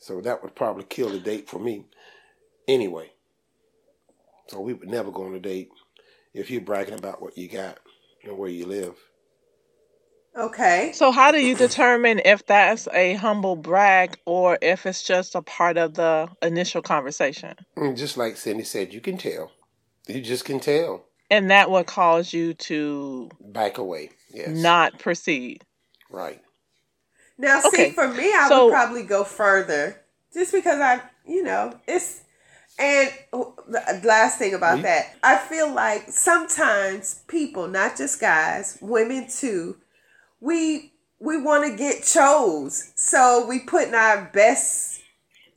So 0.00 0.20
that 0.20 0.42
would 0.42 0.54
probably 0.54 0.84
kill 0.84 1.10
the 1.10 1.18
date 1.18 1.48
for 1.48 1.58
me, 1.58 1.84
anyway. 2.66 3.12
So 4.48 4.60
we 4.60 4.72
would 4.74 4.88
never 4.88 5.10
go 5.10 5.24
on 5.24 5.34
a 5.34 5.40
date 5.40 5.70
if 6.34 6.50
you're 6.50 6.60
bragging 6.60 6.98
about 6.98 7.22
what 7.22 7.38
you 7.38 7.48
got 7.48 7.78
and 8.24 8.36
where 8.36 8.50
you 8.50 8.66
live. 8.66 8.96
Okay. 10.36 10.92
So 10.94 11.12
how 11.12 11.30
do 11.30 11.38
you 11.38 11.54
determine 11.54 12.20
if 12.24 12.46
that's 12.46 12.88
a 12.92 13.14
humble 13.14 13.54
brag 13.54 14.18
or 14.24 14.58
if 14.62 14.86
it's 14.86 15.02
just 15.02 15.34
a 15.34 15.42
part 15.42 15.76
of 15.76 15.94
the 15.94 16.28
initial 16.40 16.80
conversation? 16.82 17.54
Mm, 17.76 17.96
just 17.96 18.16
like 18.16 18.36
Cindy 18.36 18.64
said, 18.64 18.94
you 18.94 19.00
can 19.00 19.18
tell. 19.18 19.52
You 20.08 20.20
just 20.20 20.44
can 20.44 20.58
tell. 20.58 21.04
And 21.30 21.50
that 21.50 21.70
would 21.70 21.86
cause 21.86 22.32
you 22.32 22.54
to 22.54 23.30
Back 23.40 23.78
away. 23.78 24.10
Yes. 24.32 24.48
not 24.48 24.98
proceed. 24.98 25.64
Right. 26.12 26.40
Now, 27.38 27.60
see, 27.60 27.90
for 27.90 28.06
me, 28.08 28.32
I 28.32 28.46
so- 28.48 28.66
would 28.66 28.72
probably 28.72 29.02
go 29.02 29.24
further, 29.24 30.00
just 30.32 30.52
because 30.52 30.80
I, 30.80 31.00
you 31.26 31.42
know, 31.42 31.78
it's. 31.88 32.20
And 32.78 33.10
the 33.32 34.00
last 34.04 34.38
thing 34.38 34.54
about 34.54 34.76
We- 34.76 34.82
that, 34.82 35.14
I 35.22 35.36
feel 35.36 35.70
like 35.72 36.10
sometimes 36.10 37.20
people, 37.28 37.68
not 37.68 37.96
just 37.96 38.18
guys, 38.20 38.78
women 38.80 39.28
too, 39.28 39.76
we 40.40 40.92
we 41.18 41.40
want 41.40 41.70
to 41.70 41.76
get 41.76 42.02
chose, 42.02 42.90
so 42.96 43.46
we 43.46 43.60
putting 43.60 43.94
our 43.94 44.28
best 44.32 45.00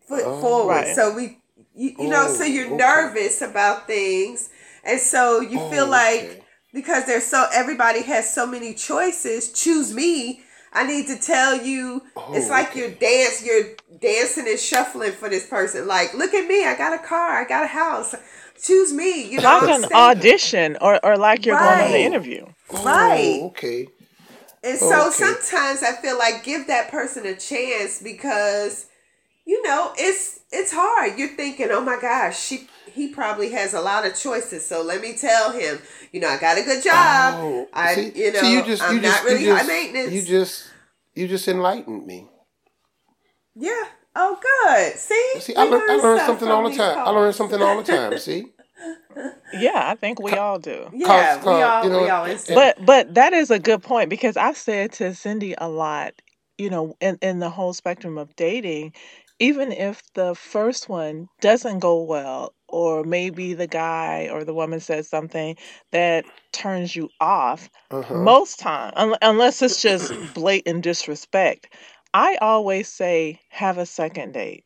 foot 0.07 0.23
Oh. 0.25 0.39
forward. 0.41 0.73
Right. 0.85 0.95
So 0.95 1.13
we, 1.15 1.39
you, 1.73 1.95
you 1.97 2.07
know, 2.09 2.27
so 2.31 2.43
Oh, 2.43 2.45
you're 2.45 2.67
okay. 2.67 2.75
nervous 2.75 3.41
about 3.41 3.87
things, 3.87 4.49
and 4.83 4.99
so 4.99 5.39
you 5.39 5.59
Oh, 5.59 5.69
feel 5.71 5.87
like 5.87 6.21
okay. 6.21 6.43
because 6.73 7.05
there's 7.05 7.25
so 7.25 7.47
everybody 7.53 8.01
has 8.03 8.31
so 8.31 8.45
many 8.45 8.73
choices 8.75 9.51
choose 9.53 9.93
me 9.93 10.41
i 10.75 10.85
need 10.87 11.07
to 11.07 11.17
tell 11.19 11.55
you 11.63 12.03
it's 12.33 12.49
Oh, 12.49 12.51
like 12.51 12.69
okay. 12.71 12.79
you're 12.79 12.91
dance 12.91 13.45
you're 13.45 13.75
dancing 14.01 14.47
and 14.47 14.59
shuffling 14.59 15.13
for 15.13 15.29
this 15.29 15.47
person 15.47 15.87
like 15.87 16.13
look 16.15 16.33
at 16.35 16.47
me 16.47 16.65
i 16.65 16.75
got 16.77 16.93
a 16.93 17.03
car 17.03 17.31
i 17.41 17.45
got 17.47 17.65
a 17.65 17.67
house 17.67 18.15
choose 18.63 18.93
me 18.93 19.29
you 19.29 19.41
know 19.41 19.59
Like 19.59 19.67
an 19.67 19.85
stay- 19.85 19.95
audition 19.95 20.77
or, 20.81 21.05
or 21.05 21.17
like 21.17 21.45
you're 21.45 21.57
going 21.57 21.81
on 21.81 21.91
Right. 21.91 21.93
the 21.93 22.01
interview. 22.01 22.45
right. 22.71 23.41
Oh, 23.41 23.47
okay. 23.47 23.87
and 24.63 24.79
so 24.79 25.09
Okay. 25.09 25.11
sometimes 25.11 25.83
i 25.83 25.93
feel 25.93 26.17
like 26.17 26.43
give 26.43 26.67
that 26.67 26.91
person 26.91 27.25
a 27.25 27.35
chance 27.35 28.01
because 28.01 28.87
you 29.45 29.61
know 29.63 29.93
it's 29.97 30.41
it's 30.51 30.73
hard 30.73 31.17
you're 31.19 31.29
thinking 31.29 31.69
oh 31.71 31.81
my 31.81 31.99
gosh 32.01 32.39
she 32.41 32.67
he 32.95 33.07
probably 33.09 33.49
has 33.51 33.73
a 33.73 33.81
lot 33.81 34.05
of 34.05 34.15
choices 34.15 34.65
so 34.65 34.81
let 34.81 35.01
me 35.01 35.13
tell 35.15 35.51
him 35.51 35.79
you 36.11 36.19
know 36.19 36.27
i 36.29 36.37
got 36.37 36.57
a 36.57 36.63
good 36.63 36.81
job 36.83 37.33
Oh, 37.35 37.67
i 37.73 37.93
see- 37.95 38.11
you 38.15 38.31
know 38.31 38.39
see, 38.39 38.53
you 38.53 38.63
just, 38.63 38.81
i'm 38.81 38.95
you 38.95 39.01
just, 39.01 39.23
not 39.23 39.29
really 39.29 39.43
you 39.43 39.49
just, 39.51 39.61
high 39.61 39.67
maintenance 39.67 40.13
You 40.13 40.21
just, 40.23 40.69
you 41.13 41.27
just 41.27 41.47
enlightened 41.47 42.05
me. 42.07 42.27
Yeah. 43.55 43.83
Oh, 44.17 44.37
good. 44.41 44.97
See, 44.97 45.39
See, 45.39 45.55
I, 45.55 45.63
We 45.65 45.71
learn, 45.71 45.81
I 45.89 45.93
learn 45.95 46.01
learn 46.03 46.25
something 46.25 46.47
all 46.49 46.63
the 46.63 46.69
these 46.69 46.77
time. 46.77 46.91
I 46.91 47.03
calls. 47.03 47.15
learn 47.15 47.33
something 47.33 47.61
all 47.61 47.77
the 47.77 47.83
time. 47.83 48.17
See, 48.17 48.45
Yeah, 49.53 49.83
I 49.91 49.95
think 49.95 50.19
we 50.21 50.33
all 50.33 50.59
do. 50.59 50.89
Yeah, 50.93 51.37
Cause- 51.37 51.45
we 51.45 51.61
all 51.61 51.83
you 51.83 51.89
know, 51.89 52.03
we 52.03 52.09
always 52.09 52.43
do. 52.45 52.55
But 52.55 52.85
but 52.85 53.13
that 53.15 53.33
is 53.33 53.51
a 53.51 53.59
good 53.59 53.83
point 53.83 54.09
because 54.09 54.37
I've 54.37 54.57
said 54.57 54.93
to 54.93 55.13
Cindy 55.13 55.53
a 55.57 55.69
lot, 55.69 56.13
you 56.57 56.69
know, 56.69 56.95
in, 56.99 57.17
in 57.21 57.39
the 57.39 57.49
whole 57.49 57.73
spectrum 57.73 58.17
of 58.17 58.35
dating, 58.35 58.93
even 59.39 59.71
if 59.71 60.01
the 60.13 60.33
first 60.35 60.87
one 60.89 61.27
doesn't 61.41 61.79
go 61.79 62.03
well, 62.03 62.53
or 62.67 63.03
maybe 63.03 63.53
the 63.53 63.67
guy 63.67 64.29
or 64.31 64.43
the 64.43 64.53
woman 64.53 64.79
says 64.79 65.07
something 65.07 65.55
that 65.91 66.25
turns 66.51 66.95
you 66.95 67.09
off, 67.19 67.69
uh-huh. 67.91 68.15
most 68.15 68.59
time, 68.59 68.91
un- 68.95 69.17
unless 69.21 69.61
it's 69.61 69.81
just 69.81 70.13
blatant 70.33 70.83
disrespect, 70.83 71.67
I 72.13 72.37
always 72.41 72.87
say 72.87 73.39
have 73.49 73.77
a 73.77 73.85
second 73.85 74.33
date. 74.33 74.63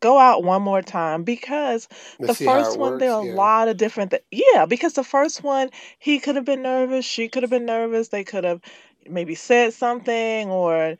Go 0.00 0.18
out 0.18 0.44
one 0.44 0.62
more 0.62 0.82
time 0.82 1.24
because 1.24 1.88
Let's 2.20 2.38
the 2.38 2.44
first 2.44 2.78
one 2.78 2.98
there 2.98 3.12
are 3.12 3.22
works, 3.22 3.32
a 3.32 3.36
lot 3.36 3.68
of 3.68 3.78
different 3.78 4.10
th- 4.10 4.24
yeah 4.30 4.66
because 4.66 4.92
the 4.92 5.02
first 5.02 5.42
one 5.42 5.70
he 5.98 6.18
could 6.20 6.36
have 6.36 6.44
been 6.44 6.62
nervous 6.62 7.04
she 7.04 7.28
could 7.28 7.42
have 7.42 7.50
been 7.50 7.64
nervous 7.64 8.08
they 8.08 8.22
could 8.22 8.44
have 8.44 8.60
maybe 9.08 9.34
said 9.34 9.72
something 9.72 10.50
or 10.50 10.96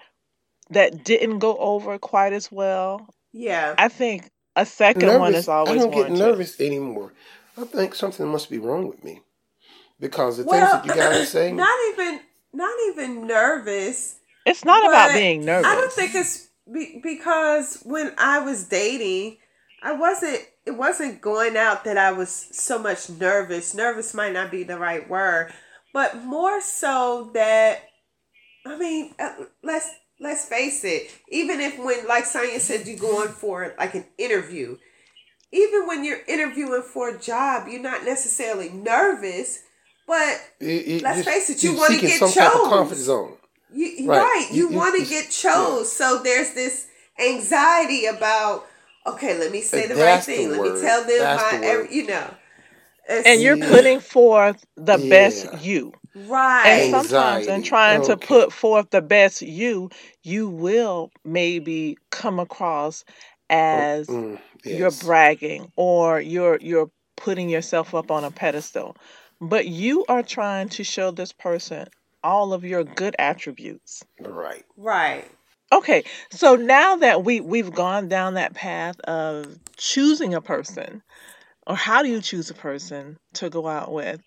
that 0.71 1.04
didn't 1.04 1.40
go 1.40 1.56
over 1.59 1.99
quite 1.99 2.33
as 2.33 2.50
well 2.50 3.06
yeah. 3.33 3.75
i 3.76 3.88
think 3.88 4.30
a 4.56 4.66
second 4.66 5.18
one 5.18 5.34
is 5.34 5.48
always 5.48 5.82
I 5.82 5.84
don't 5.84 5.90
get 5.92 6.10
nervous 6.10 6.60
anymore. 6.60 7.12
I 7.56 7.64
think 7.64 7.94
something 7.94 8.26
must 8.26 8.50
be 8.50 8.58
wrong 8.58 8.88
with 8.88 9.04
me 9.04 9.20
because 10.00 10.38
the 10.38 10.44
well, 10.44 10.82
things 10.82 10.86
that 10.86 10.96
you 10.96 11.00
guys 11.00 11.20
are 11.22 11.26
saying. 11.26 11.56
not 11.56 11.78
even 11.92 12.20
not 12.52 12.75
even 12.88 13.26
nervous. 13.26 14.18
it's 14.44 14.64
not 14.64 14.84
about 14.88 15.12
being 15.12 15.44
nervous 15.44 15.70
I 15.70 15.75
don't 15.75 15.92
think 15.92 16.14
it's 16.14 16.48
be, 16.72 17.00
because 17.02 17.82
when 17.84 18.12
I 18.18 18.40
was 18.40 18.64
dating, 18.64 19.38
I 19.82 19.92
wasn't. 19.92 20.40
It 20.64 20.76
wasn't 20.76 21.20
going 21.20 21.56
out 21.56 21.84
that 21.84 21.96
I 21.96 22.10
was 22.10 22.48
so 22.50 22.76
much 22.76 23.08
nervous. 23.08 23.72
Nervous 23.72 24.12
might 24.14 24.32
not 24.32 24.50
be 24.50 24.64
the 24.64 24.76
right 24.76 25.08
word, 25.08 25.52
but 25.92 26.25
more 26.25 26.60
so 26.60 27.30
that 27.34 27.84
I 28.66 28.76
mean, 28.76 29.14
uh, 29.18 29.44
let's 29.62 29.88
let's 30.20 30.44
face 30.46 30.85
it. 30.85 31.11
Even 31.28 31.61
if 31.61 31.78
when, 31.78 32.06
like 32.06 32.25
Sonia 32.25 32.61
said, 32.61 32.87
you're 32.87 32.99
going 32.99 33.28
for 33.28 33.75
like 33.78 33.94
an 33.94 34.04
interview, 34.18 34.76
even 35.52 35.87
when 35.87 36.04
you're 36.04 36.20
interviewing 36.28 36.82
for 36.82 37.08
a 37.11 37.18
job, 37.18 37.68
you're 37.68 37.80
not 37.80 38.04
necessarily 38.04 38.68
nervous, 38.70 39.61
but 40.06 40.40
You- 40.61 40.68
you 40.70 40.99
Let's 41.00 41.25
just- 41.25 41.28
face 41.28 41.50
it, 41.50 41.62
you 41.62 41.75
wanna 41.76 41.99
get 41.99 42.18
some 42.18 42.30
type 42.32 42.54
of 42.54 42.61
chose. 42.62 42.68
comfort 42.68 42.96
zone. 42.99 43.37
you 43.73 43.87
you- 43.87 44.08
Right. 44.08 44.23
right, 44.23 44.49
you, 44.52 44.64
You- 44.66 44.70
you- 44.70 44.76
want 44.76 44.96
to 44.99 45.04
get 45.04 45.28
chose. 45.30 45.92
So 45.92 46.18
there's 46.18 46.50
this 46.52 46.87
anxiety 47.18 48.06
about 48.06 48.66
okay, 49.06 49.37
let 49.38 49.52
me 49.52 49.61
say 49.62 49.87
the 49.87 49.94
right 49.94 50.00
That's 50.00 50.26
the 50.26 50.35
thing. 50.37 50.50
Let 50.50 50.61
me 50.62 50.80
tell 50.80 51.00
them 51.04 51.18
That's 51.20 51.52
my 51.52 51.58
the 51.58 51.66
every, 51.66 51.94
you 51.94 52.06
know. 52.06 52.28
And 53.08 53.40
you're 53.40 53.56
Yeah. 53.56 53.68
putting 53.70 54.00
forth 54.00 54.64
the 54.76 54.99
Yeah. 54.99 55.08
best 55.11 55.46
you 55.62 55.92
right. 56.16 56.68
and 56.68 56.90
sometimes 56.90 57.49
in 57.49 57.54
Anxiety. 57.56 57.68
trying 57.68 58.02
to 58.02 58.16
put 58.18 58.52
forth 58.52 58.90
the 58.90 59.02
best 59.02 59.42
you 59.42 59.90
you 60.23 60.49
will 60.49 61.11
maybe 61.25 61.99
come 62.11 62.40
across 62.40 63.04
as 63.50 64.08
Mm, 64.08 64.38
you're 64.64 64.92
bragging 64.92 65.73
or 65.76 66.20
you're 66.20 66.58
you're 66.61 66.90
putting 67.16 67.50
yourself 67.50 67.94
up 67.94 68.11
on 68.11 68.25
a 68.25 68.32
pedestal 68.32 68.96
but 69.40 69.66
you 69.68 70.04
are 70.08 70.23
trying 70.23 70.68
to 70.70 70.85
show 70.85 71.11
this 71.12 71.32
person 71.32 71.87
all 72.25 72.52
of 72.54 72.64
your 72.64 72.85
good 72.85 73.16
attributes 73.18 74.04
Right. 74.20 74.64
right. 74.76 75.25
okay 75.73 76.04
so 76.30 76.56
now 76.56 76.96
that 76.96 77.25
we 77.25 77.40
we've 77.40 77.73
gone 77.73 78.08
down 78.08 78.35
that 78.35 78.54
path 78.54 79.00
of 79.02 79.58
choosing 79.76 80.35
a 80.35 80.42
person 80.42 81.02
or 81.66 81.76
how 81.76 82.02
do 82.02 82.08
you 82.08 82.20
choose 82.20 82.50
a 82.50 82.54
person 82.54 83.16
to 83.35 83.50
go 83.50 83.66
out 83.66 83.92
with 83.92 84.20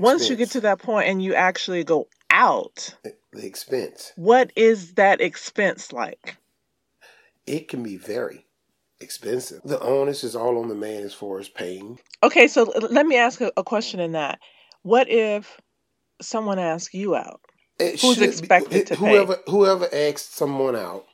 once 0.00 0.28
you 0.28 0.36
get 0.36 0.50
to 0.50 0.60
that 0.62 0.78
point 0.80 1.08
and 1.08 1.22
you 1.22 1.34
actually 1.34 1.84
go 1.84 2.06
out 2.30 2.94
the 3.32 3.46
expense, 3.46 4.12
what 4.16 4.50
is 4.56 4.94
that 4.94 5.20
expense 5.20 5.92
like 5.92 6.36
it 7.46 7.68
can 7.68 7.82
be 7.82 7.96
very 7.96 8.46
expensive. 9.00 9.60
The 9.64 9.80
onus 9.80 10.22
is 10.24 10.36
all 10.36 10.58
on 10.58 10.68
the 10.68 10.74
man 10.74 11.02
as 11.02 11.14
far 11.14 11.38
as 11.38 11.48
paying. 11.48 11.98
okay 12.22 12.46
so 12.48 12.64
let 12.90 13.06
me 13.06 13.16
ask 13.16 13.40
a, 13.40 13.50
a 13.56 13.64
question 13.64 13.98
in 14.00 14.12
that 14.12 14.38
what 14.82 15.08
if 15.10 15.60
someone 16.20 16.58
asks 16.58 16.92
you 16.94 17.14
out 17.16 17.40
It 17.78 18.00
Who's 18.00 18.14
should 18.14 18.20
be- 18.20 18.26
expected 18.26 18.86
to 18.88 18.96
pay? 18.96 19.00
whoever 19.10 19.38
whoever 19.46 19.88
asks 19.92 20.28
someone 20.34 20.76
out 20.76 21.06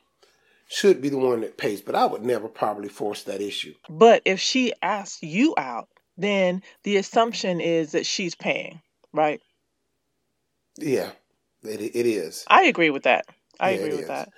should 0.67 1.01
be 1.01 1.09
the 1.09 1.17
one 1.17 1.41
that 1.41 1.57
pays. 1.57 1.81
But 1.81 1.95
I 1.95 2.05
would 2.05 2.23
never 2.23 2.47
probably 2.47 2.89
force 2.89 3.23
that 3.23 3.41
issue. 3.41 3.73
But 3.89 4.21
if 4.25 4.39
she 4.39 4.73
asks 4.81 5.23
you 5.23 5.53
out, 5.57 5.87
then 6.17 6.61
the 6.83 6.97
assumption 6.97 7.61
is 7.61 7.91
that 7.91 8.05
she's 8.05 8.35
paying, 8.35 8.81
right? 9.13 9.41
Yeah, 10.77 11.11
it 11.63 11.81
it 11.81 12.05
is. 12.05 12.45
I 12.47 12.63
agree 12.63 12.89
with 12.89 13.03
that. 13.03 13.25
I 13.59 13.71
Yeah, 13.71 13.77
agree 13.77 13.93
with 13.93 14.01
is. 14.01 14.07
that. 14.07 14.29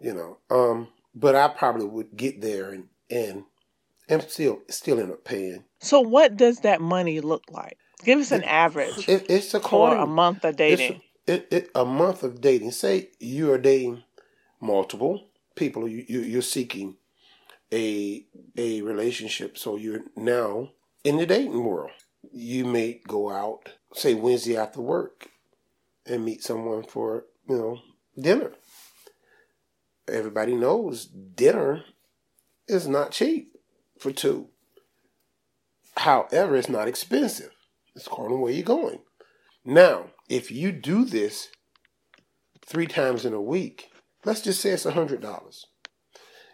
You 0.00 0.12
know, 0.12 0.38
um, 0.50 0.88
but 1.14 1.34
I 1.34 1.48
probably 1.48 1.86
would 1.86 2.16
get 2.16 2.40
there 2.40 2.70
and 2.70 2.88
and 3.10 3.44
and 4.08 4.22
still 4.22 4.60
still 4.68 5.00
end 5.00 5.12
up 5.12 5.24
paying. 5.24 5.64
So 5.80 6.00
what 6.00 6.36
does 6.36 6.60
that 6.60 6.80
money 6.80 7.20
look 7.20 7.44
like? 7.50 7.78
Give 8.04 8.18
us 8.18 8.30
an 8.32 8.44
average 8.44 9.08
It, 9.08 9.26
it's 9.30 9.52
for 9.52 9.56
according 9.56 10.02
a 10.02 10.06
month 10.06 10.44
of 10.44 10.56
dating. 10.56 11.00
a, 11.26 11.32
it, 11.32 11.48
it, 11.50 11.70
a 11.74 11.84
month 11.84 12.22
of 12.22 12.40
dating. 12.40 12.72
Say 12.72 13.10
you 13.18 13.52
are 13.52 13.58
dating 13.58 14.04
multiple 14.60 15.28
people. 15.56 15.88
You, 15.88 16.04
you 16.06 16.20
you're 16.20 16.42
seeking 16.42 16.96
a 17.72 18.24
a 18.56 18.82
relationship. 18.82 19.58
So 19.58 19.76
you're 19.76 20.02
now 20.16 20.70
in 21.04 21.16
the 21.16 21.26
dating 21.26 21.64
world. 21.64 21.90
You 22.32 22.64
may 22.64 23.00
go 23.06 23.30
out, 23.30 23.70
say 23.94 24.14
Wednesday 24.14 24.56
after 24.56 24.80
work, 24.80 25.28
and 26.06 26.24
meet 26.24 26.42
someone 26.42 26.84
for 26.84 27.24
you 27.48 27.56
know 27.56 27.78
dinner. 28.18 28.52
Everybody 30.08 30.54
knows 30.54 31.06
dinner 31.06 31.84
is 32.68 32.86
not 32.86 33.10
cheap 33.10 33.56
for 33.98 34.12
two. 34.12 34.48
However, 35.96 36.56
it's 36.56 36.68
not 36.68 36.88
expensive. 36.88 37.50
It's 37.94 38.06
according 38.06 38.36
to 38.36 38.42
where 38.42 38.52
you're 38.52 38.62
going. 38.62 39.00
Now, 39.64 40.10
if 40.28 40.50
you 40.50 40.70
do 40.70 41.04
this 41.04 41.48
three 42.64 42.86
times 42.86 43.24
in 43.24 43.32
a 43.32 43.40
week, 43.40 43.88
let's 44.26 44.42
just 44.42 44.60
say 44.60 44.70
it's 44.70 44.84
hundred 44.84 45.22
dollars. 45.22 45.66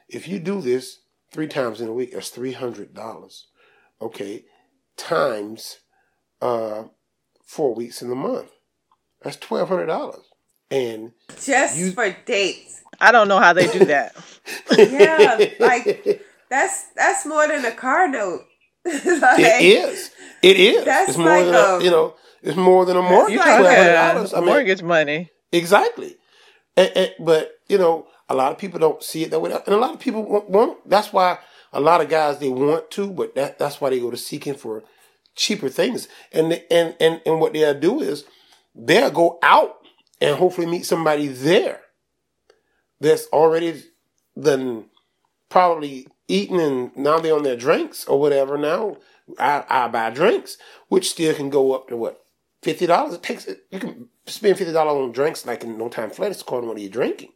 If 0.09 0.29
you 0.29 0.39
do 0.39 0.61
this 0.61 1.01
three 1.33 1.49
times 1.49 1.81
in 1.81 1.89
a 1.89 1.93
week, 1.93 2.13
that's 2.13 2.29
three 2.29 2.53
hundred 2.53 2.95
dollars. 2.95 3.49
Okay, 4.01 4.45
times 4.97 5.79
uh, 6.41 6.85
four 7.45 7.75
weeks 7.75 8.03
in 8.03 8.09
the 8.09 8.15
month. 8.15 8.51
That's 9.23 9.37
twelve 9.37 9.69
hundred 9.69 9.87
dollars. 9.87 10.25
And 10.71 11.13
just 11.45 11.77
you, 11.77 11.93
for 11.93 12.15
dates. 12.27 12.83
I 13.01 13.11
don't 13.11 13.29
know 13.29 13.39
how 13.39 13.53
they 13.53 13.67
do 13.67 13.87
that. 13.87 14.15
yeah, 14.79 15.51
like 15.59 16.23
that's 16.49 16.85
that's 16.95 17.27
more 17.27 17.49
than 17.49 17.65
a 17.65 17.73
car 17.73 18.07
note. 18.07 18.43
like, 18.85 18.99
it 19.41 19.65
is. 19.65 20.11
It 20.43 20.57
is. 20.59 20.85
That's 20.85 21.11
it's 21.11 21.19
more 21.19 21.29
like 21.29 21.47
than 21.47 21.55
a, 21.55 21.59
a, 21.59 21.85
you 21.85 21.91
know. 21.91 22.15
It's 22.43 22.57
more 22.57 22.85
than 22.85 22.97
a 22.97 23.03
mortgage. 23.03 23.41
Twelve 23.41 23.67
hundred 23.67 23.93
dollars. 23.93 24.35
I 24.35 24.39
mean, 24.41 24.47
mortgage 24.47 24.83
money. 24.83 25.31
Exactly. 25.53 26.17
And, 26.77 26.91
and, 26.95 27.11
but 27.21 27.59
you 27.69 27.79
know, 27.79 28.07
a 28.29 28.35
lot 28.35 28.53
of 28.53 28.59
people 28.59 28.81
don't 28.81 29.03
see 29.03 29.25
it 29.25 29.31
that 29.31 29.41
way, 29.41 29.53
and 29.53 29.75
a 29.75 29.79
lot 29.79 29.95
of 29.95 30.01
people 30.01 30.25
want. 30.25 30.49
want 30.49 30.89
that's 30.89 31.13
why 31.13 31.39
a 31.73 31.81
lot 31.81 32.01
of 32.01 32.09
guys 32.09 32.39
they 32.39 32.49
want 32.49 32.91
to, 32.93 33.11
but 33.11 33.35
that 33.35 33.59
that's 33.59 33.81
why 33.81 33.91
they 33.91 34.01
go 34.01 34.11
to 34.11 34.17
seeking 34.17 34.55
for 34.55 34.83
cheaper 35.35 35.69
things. 35.69 36.09
And 36.33 36.63
and 36.71 36.95
and 37.01 37.21
and 37.25 37.41
what 37.41 37.53
they'll 37.53 37.79
do 37.79 38.01
is 38.01 38.25
they'll 38.75 39.11
go 39.11 39.39
out 39.43 39.77
and 40.21 40.37
hopefully 40.37 40.67
meet 40.67 40.87
somebody 40.87 41.29
there 41.29 41.81
that's 43.01 43.27
already 43.29 43.83
then 44.37 44.87
probably 45.49 46.07
eating 46.29 46.61
and 46.61 46.97
now 46.97 47.19
they're 47.19 47.35
on 47.35 47.43
their 47.43 47.57
drinks 47.57 48.07
or 48.07 48.19
whatever. 48.19 48.57
Now 48.57 48.97
I, 49.39 49.65
I 49.69 49.89
buy 49.89 50.11
drinks, 50.11 50.57
which 50.89 51.11
still 51.11 51.35
can 51.35 51.51
go 51.51 51.75
up 51.75 51.89
to 51.89 51.97
what 51.97 52.23
fifty 52.63 52.87
dollars. 52.87 53.15
It 53.15 53.23
takes 53.23 53.47
it 53.47 53.65
you 53.71 53.79
can 53.79 54.09
spend 54.27 54.59
fifty 54.59 54.73
dollars 54.73 54.95
on 54.95 55.13
drinks 55.13 55.47
like 55.47 55.65
in 55.65 55.79
no 55.79 55.89
time 55.89 56.11
flat. 56.11 56.31
It's 56.31 56.43
according 56.43 56.69
to 56.69 56.73
what 56.73 56.81
you're 56.81 56.91
drinking. 56.91 57.33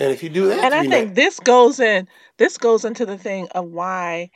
And 0.00 0.12
if 0.12 0.22
you 0.22 0.28
do 0.28 0.46
that, 0.48 0.64
and 0.64 0.74
I 0.74 0.86
think 0.86 1.14
this 1.14 1.40
goes 1.40 1.80
in 1.80 2.08
this 2.36 2.56
goes 2.58 2.84
into 2.84 3.04
the 3.04 3.18
thing 3.18 3.48
of 3.48 3.66
why 3.66 4.30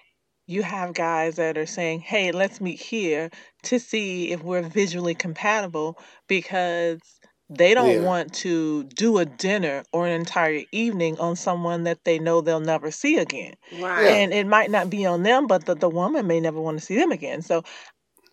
you 0.47 0.63
have 0.63 0.95
guys 0.95 1.37
that 1.37 1.57
are 1.57 1.67
saying, 1.67 2.01
"Hey, 2.01 2.33
let's 2.33 2.61
meet 2.61 2.81
here 2.81 3.31
to 3.65 3.79
see 3.79 4.33
if 4.33 4.43
we're 4.43 4.63
visually 4.63 5.15
compatible," 5.15 5.99
because 6.27 7.01
they 7.49 7.75
don't 7.75 8.01
yeah. 8.01 8.07
want 8.07 8.33
to 8.33 8.85
do 8.85 9.19
a 9.19 9.25
dinner 9.25 9.85
or 9.93 10.07
an 10.07 10.13
entire 10.13 10.63
evening 10.73 11.19
on 11.19 11.37
someone 11.37 11.85
that 11.85 12.05
they 12.05 12.19
know 12.19 12.41
they'll 12.41 12.61
never 12.61 12.91
see 12.91 13.19
again. 13.19 13.55
Right. 13.79 14.07
And 14.07 14.33
it 14.33 14.47
might 14.47 14.71
not 14.71 14.89
be 14.89 15.05
on 15.05 15.23
them, 15.23 15.47
but 15.47 15.67
the, 15.67 15.75
the 15.75 15.89
woman 15.89 16.27
may 16.27 16.41
never 16.41 16.61
want 16.61 16.79
to 16.79 16.85
see 16.85 16.97
them 16.97 17.13
again. 17.13 17.43
So 17.43 17.63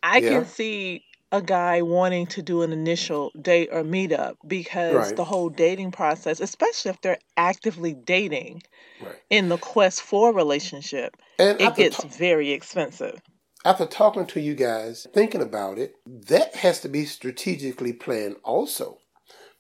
I 0.02 0.20
yeah. 0.20 0.30
can 0.30 0.46
see 0.46 1.04
a 1.32 1.42
guy 1.42 1.82
wanting 1.82 2.26
to 2.28 2.42
do 2.42 2.64
an 2.64 2.72
initial 2.72 3.32
date 3.40 3.70
or 3.72 3.84
meetup 3.84 4.36
because 4.48 4.96
right. 4.96 5.16
the 5.16 5.24
whole 5.24 5.50
dating 5.50 5.92
process, 5.92 6.40
especially 6.40 6.90
if 6.90 7.02
they're 7.02 7.20
actively 7.38 7.94
dating 7.94 8.64
right. 9.02 9.16
in 9.30 9.50
the 9.50 9.58
quest 9.58 10.02
for 10.02 10.32
a 10.32 10.34
relationship, 10.34 11.16
and 11.38 11.62
it 11.62 11.76
gets 11.76 12.04
very 12.04 12.52
expensive. 12.52 13.22
After 13.66 13.86
talking 13.86 14.26
to 14.28 14.40
you 14.40 14.56
guys, 14.56 15.06
thinking 15.14 15.42
about 15.42 15.78
it, 15.78 15.96
that 16.06 16.56
has 16.56 16.80
to 16.82 16.90
be 16.90 17.06
strategically 17.06 17.94
planned 17.94 18.38
also 18.44 19.00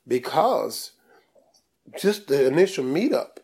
because 0.08 0.94
just 2.00 2.28
the 2.28 2.48
initial 2.48 2.84
meetup, 2.84 3.38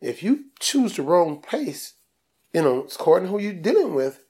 if 0.00 0.22
you 0.22 0.46
choose 0.60 0.96
the 0.96 1.02
wrong 1.02 1.40
place, 1.40 1.94
you 2.52 2.62
know, 2.62 2.86
according 2.92 3.28
to 3.28 3.32
who 3.32 3.38
you're 3.38 3.52
dealing 3.52 3.94
with, 3.94 4.24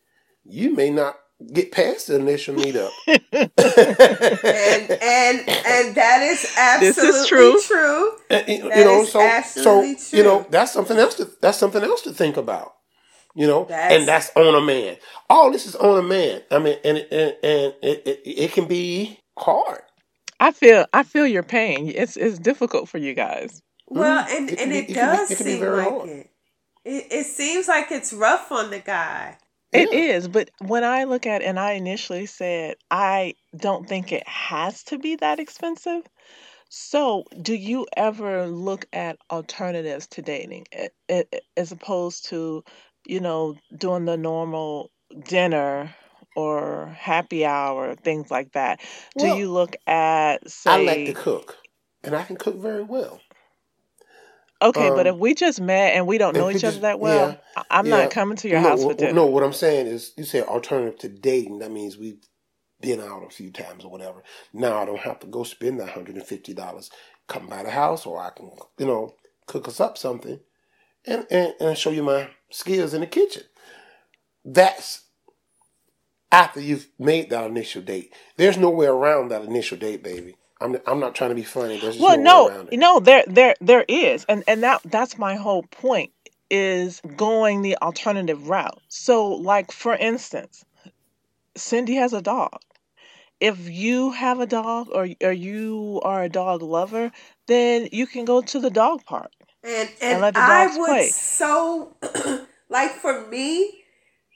you 0.45 0.75
may 0.75 0.91
not 0.91 1.17
get 1.52 1.72
past 1.72 2.08
the 2.08 2.16
initial 2.16 2.54
meetup. 2.54 2.90
and 3.06 3.20
and 4.90 5.48
and 5.48 5.94
that 5.94 6.22
is 6.22 6.54
absolutely 6.56 6.88
this 6.88 6.98
is 6.98 7.26
true. 7.28 7.60
true. 7.62 8.12
And, 8.30 8.48
you, 8.48 8.54
you 8.64 8.84
know, 8.84 9.04
so 9.04 9.40
so 9.42 9.80
true. 9.82 9.96
you 10.18 10.24
know 10.24 10.46
that's 10.50 10.72
something 10.72 10.98
else 10.98 11.14
to 11.16 11.28
that's 11.40 11.58
something 11.58 11.82
else 11.82 12.02
to 12.02 12.12
think 12.12 12.36
about. 12.36 12.74
You 13.34 13.46
know, 13.46 13.66
that's, 13.68 13.94
and 13.94 14.08
that's 14.08 14.32
on 14.34 14.54
a 14.54 14.60
man. 14.60 14.96
All 15.30 15.52
this 15.52 15.66
is 15.66 15.76
on 15.76 15.98
a 15.98 16.02
man. 16.02 16.42
I 16.50 16.58
mean, 16.58 16.76
and 16.84 16.98
and, 16.98 17.36
and 17.42 17.74
it, 17.82 18.02
it, 18.04 18.20
it 18.24 18.52
can 18.52 18.66
be 18.66 19.20
hard. 19.38 19.82
I 20.40 20.50
feel 20.52 20.86
I 20.92 21.04
feel 21.04 21.26
your 21.26 21.42
pain. 21.42 21.92
It's 21.94 22.16
it's 22.16 22.38
difficult 22.38 22.88
for 22.88 22.98
you 22.98 23.14
guys. 23.14 23.62
Well, 23.86 24.24
mm-hmm. 24.24 24.36
and 24.36 24.50
it 24.50 24.58
and 24.60 24.70
be, 24.70 24.78
it, 24.78 24.90
it 24.90 24.94
does 24.94 25.28
be, 25.28 25.34
it 25.34 25.38
seem 25.38 25.60
like 25.60 25.88
hard. 25.88 26.08
it. 26.08 26.30
it. 26.84 27.06
It 27.12 27.26
seems 27.26 27.68
like 27.68 27.92
it's 27.92 28.12
rough 28.12 28.50
on 28.50 28.70
the 28.70 28.80
guy. 28.80 29.38
It 29.73 29.93
yeah. 29.93 29.99
is, 29.99 30.28
but 30.28 30.50
when 30.61 30.83
I 30.85 31.04
look 31.04 31.26
at 31.26 31.43
and 31.43 31.59
I 31.59 31.73
initially 31.73 32.26
said 32.26 32.76
I 32.91 33.35
don't 33.57 33.87
think 33.87 34.13
it 34.13 34.26
has 34.26 34.83
to 34.85 34.99
be 34.99 35.17
that 35.17 35.41
expensive. 35.41 36.02
So, 36.71 37.25
do 37.41 37.54
you 37.54 37.87
ever 37.97 38.47
look 38.47 38.87
at 38.93 39.19
alternatives 39.31 40.07
to 40.09 40.23
dating 40.23 40.67
as 41.57 41.73
opposed 41.73 42.26
to, 42.31 42.63
you 43.07 43.21
know, 43.21 43.57
doing 43.76 44.04
the 44.04 44.17
normal 44.19 44.91
dinner 45.25 45.95
or 46.37 46.95
happy 46.99 47.47
hour, 47.47 47.95
things 47.95 48.31
like 48.31 48.52
that? 48.52 48.81
Do 49.17 49.26
well, 49.26 49.39
you 49.39 49.50
look 49.50 49.76
at 49.87 50.49
say 50.50 50.71
I 50.71 50.76
like 50.85 51.07
to 51.07 51.13
cook 51.15 51.59
and 52.04 52.15
I 52.15 52.23
can 52.25 52.37
cook 52.37 52.57
very 52.57 52.83
well. 52.83 53.21
Okay, 54.60 54.88
um, 54.88 54.97
but 54.97 55.06
if 55.06 55.16
we 55.16 55.34
just 55.34 55.60
met 55.60 55.94
and 55.94 56.06
we 56.06 56.18
don't 56.18 56.34
know 56.34 56.50
each 56.50 56.64
other 56.64 56.80
that 56.80 56.99
well, 56.99 57.38
yeah, 57.56 57.62
I'm 57.71 57.86
yeah. 57.86 57.99
not 57.99 58.10
coming 58.10 58.36
to 58.38 58.49
your 58.49 58.60
no, 58.60 58.68
house 58.71 58.82
for 58.82 58.94
dinner. 58.94 59.12
No, 59.12 59.26
what 59.26 59.44
I'm 59.44 59.52
saying 59.52 59.86
is, 59.86 60.12
you 60.16 60.25
say 60.25 60.42
alternative 60.42 60.99
to 61.00 61.08
dating. 61.08 61.60
That 61.60 61.71
means 61.71 61.97
we've 61.97 62.18
been 62.80 63.00
out 63.00 63.25
a 63.25 63.30
few 63.30 63.50
times 63.50 63.84
or 63.84 63.90
whatever. 63.90 64.23
Now 64.52 64.82
I 64.82 64.84
don't 64.84 64.99
have 65.00 65.21
to 65.21 65.28
go 65.28 65.44
spend 65.44 65.78
that 65.78 65.90
hundred 65.90 66.16
and 66.16 66.26
fifty 66.26 66.54
dollars. 66.54 66.90
Come 67.28 67.47
by 67.47 67.62
the 67.62 67.71
house, 67.71 68.04
or 68.04 68.21
I 68.21 68.30
can, 68.30 68.50
you 68.78 68.86
know, 68.86 69.14
cook 69.47 69.68
us 69.68 69.80
up 69.80 69.97
something, 69.97 70.40
and, 71.06 71.26
and 71.30 71.54
and 71.60 71.78
show 71.78 71.90
you 71.90 72.02
my 72.02 72.30
skills 72.50 72.94
in 72.94 73.02
the 73.02 73.06
kitchen. 73.06 73.42
That's 74.44 75.02
after 76.32 76.60
you've 76.60 76.88
made 76.99 77.30
that 77.30 77.47
initial 77.47 77.82
date. 77.82 78.12
There's 78.36 78.56
no 78.56 78.71
way 78.71 78.86
around 78.86 79.30
that 79.30 79.44
initial 79.44 79.78
date, 79.78 80.02
baby. 80.02 80.36
I'm 80.60 80.76
I'm 80.86 81.00
not 81.00 81.14
trying 81.14 81.30
to 81.30 81.36
be 81.36 81.42
funny. 81.42 81.78
There's 81.78 81.99
well, 81.99 82.18
no, 82.18 82.66
no, 82.73 83.00
there 83.00 83.25
there 83.26 83.54
there 83.60 83.84
is, 83.88 84.25
and 84.28 84.42
and 84.49 84.62
that 84.62 84.82
that's 84.84 85.18
my 85.18 85.36
whole 85.36 85.62
point 85.62 86.12
is 86.50 87.00
going 87.16 87.62
the 87.62 87.76
alternative 87.80 88.49
route. 88.49 88.80
So, 88.88 89.28
like 89.28 89.71
for 89.71 89.94
instance, 89.94 90.64
Cindy 91.56 91.94
has 91.94 92.12
a 92.12 92.23
dog. 92.23 92.60
If 93.40 93.71
you 93.71 94.10
have 94.12 94.40
a 94.40 94.47
dog 94.47 94.88
or 94.92 95.08
or 95.23 95.32
you 95.32 96.00
are 96.02 96.25
a 96.25 96.28
dog 96.28 96.62
lover, 96.62 97.12
then 97.47 97.88
you 97.92 98.06
can 98.06 98.25
go 98.25 98.42
to 98.42 98.58
the 98.58 98.71
dog 98.71 99.04
park 99.04 99.30
and 99.62 99.88
and, 99.88 100.12
and 100.12 100.21
let 100.21 100.34
the 100.34 100.40
dogs 100.40 100.75
I 100.75 100.78
would 100.78 100.86
play. 100.86 101.08
so 101.08 101.97
like 102.68 102.92
for 102.92 103.28
me 103.28 103.84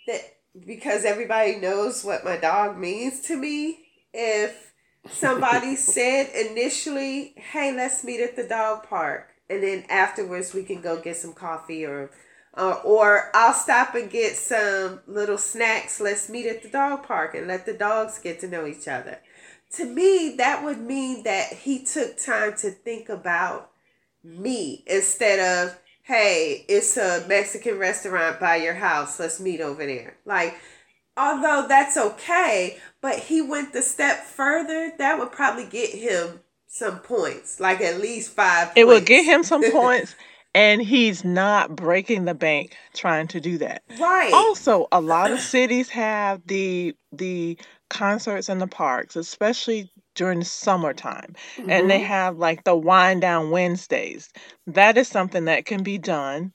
that 0.06 0.20
because 0.66 1.04
everybody 1.04 1.56
knows 1.56 2.04
what 2.04 2.24
my 2.24 2.37
dog 2.37 2.78
means 2.78 3.20
to 3.22 3.37
me. 3.37 3.78
If 4.14 4.71
somebody 5.10 5.76
said 5.76 6.30
initially, 6.34 7.34
"Hey, 7.36 7.72
let's 7.72 8.04
meet 8.04 8.20
at 8.20 8.36
the 8.36 8.46
dog 8.46 8.88
park," 8.88 9.28
and 9.48 9.62
then 9.62 9.84
afterwards 9.88 10.54
we 10.54 10.62
can 10.62 10.80
go 10.80 11.00
get 11.00 11.16
some 11.16 11.32
coffee 11.32 11.84
or. 11.84 12.10
Uh, 12.54 12.78
or 12.84 13.30
I'll 13.32 13.54
stop 13.54 13.94
and 13.94 14.10
get 14.10 14.36
some 14.36 15.00
little 15.06 15.38
snacks. 15.38 16.02
Let's 16.02 16.28
meet 16.28 16.44
at 16.44 16.62
the 16.62 16.68
dog 16.68 17.02
park 17.02 17.34
and 17.34 17.46
let 17.46 17.64
the 17.64 17.72
dogs 17.72 18.18
get 18.18 18.40
to 18.40 18.46
know 18.46 18.66
each 18.66 18.86
other. 18.86 19.20
To 19.76 19.86
me, 19.86 20.34
that 20.36 20.62
would 20.62 20.78
mean 20.78 21.22
that 21.22 21.50
he 21.50 21.82
took 21.82 22.18
time 22.18 22.54
to 22.58 22.70
think 22.70 23.08
about 23.08 23.70
me 24.22 24.84
instead 24.86 25.38
of, 25.40 25.78
hey, 26.02 26.66
it's 26.68 26.98
a 26.98 27.24
Mexican 27.26 27.78
restaurant 27.78 28.38
by 28.38 28.56
your 28.56 28.74
house. 28.74 29.18
Let's 29.18 29.40
meet 29.40 29.62
over 29.62 29.86
there. 29.86 30.18
Like, 30.26 30.54
although 31.16 31.66
that's 31.68 31.96
okay, 31.96 32.79
but 33.01 33.18
he 33.18 33.42
went 33.42 33.72
the 33.72 33.83
step 33.83 34.25
further, 34.25 34.92
that 34.98 35.18
would 35.18 35.33
probably 35.33 35.66
get 35.66 35.90
him 35.90 36.40
some 36.66 36.98
points, 37.01 37.61
like 37.61 37.81
at 37.81 38.01
least 38.01 38.33
five. 38.33 38.70
It 38.77 38.87
would 38.87 39.05
get 39.05 39.25
him 39.25 39.42
some 39.42 39.62
points, 39.72 40.14
and 40.55 40.81
he's 40.81 41.25
not 41.25 41.77
breaking 41.77 42.25
the 42.25 42.35
bank 42.35 42.77
trying 42.94 43.29
to 43.29 43.40
do 43.40 43.59
that. 43.59 43.83
Right. 44.01 44.33
Also, 44.33 44.88
a 44.90 45.01
lot 45.01 45.31
of 45.31 45.40
cities 45.40 45.88
have 45.90 46.40
the 46.46 46.94
the 47.12 47.59
concerts 47.90 48.48
in 48.48 48.59
the 48.59 48.66
parks, 48.66 49.16
especially 49.16 49.90
during 50.14 50.38
the 50.38 50.44
summertime, 50.44 51.35
mm-hmm. 51.57 51.70
and 51.70 51.90
they 51.90 51.98
mm-hmm. 51.98 52.07
have 52.07 52.38
like 52.38 52.64
the 52.64 52.77
wind 52.77 53.20
down 53.20 53.51
Wednesdays. 53.51 54.31
That 54.66 54.96
is 54.96 55.09
something 55.09 55.44
that 55.44 55.66
can 55.66 55.83
be 55.83 55.98
done, 55.98 56.53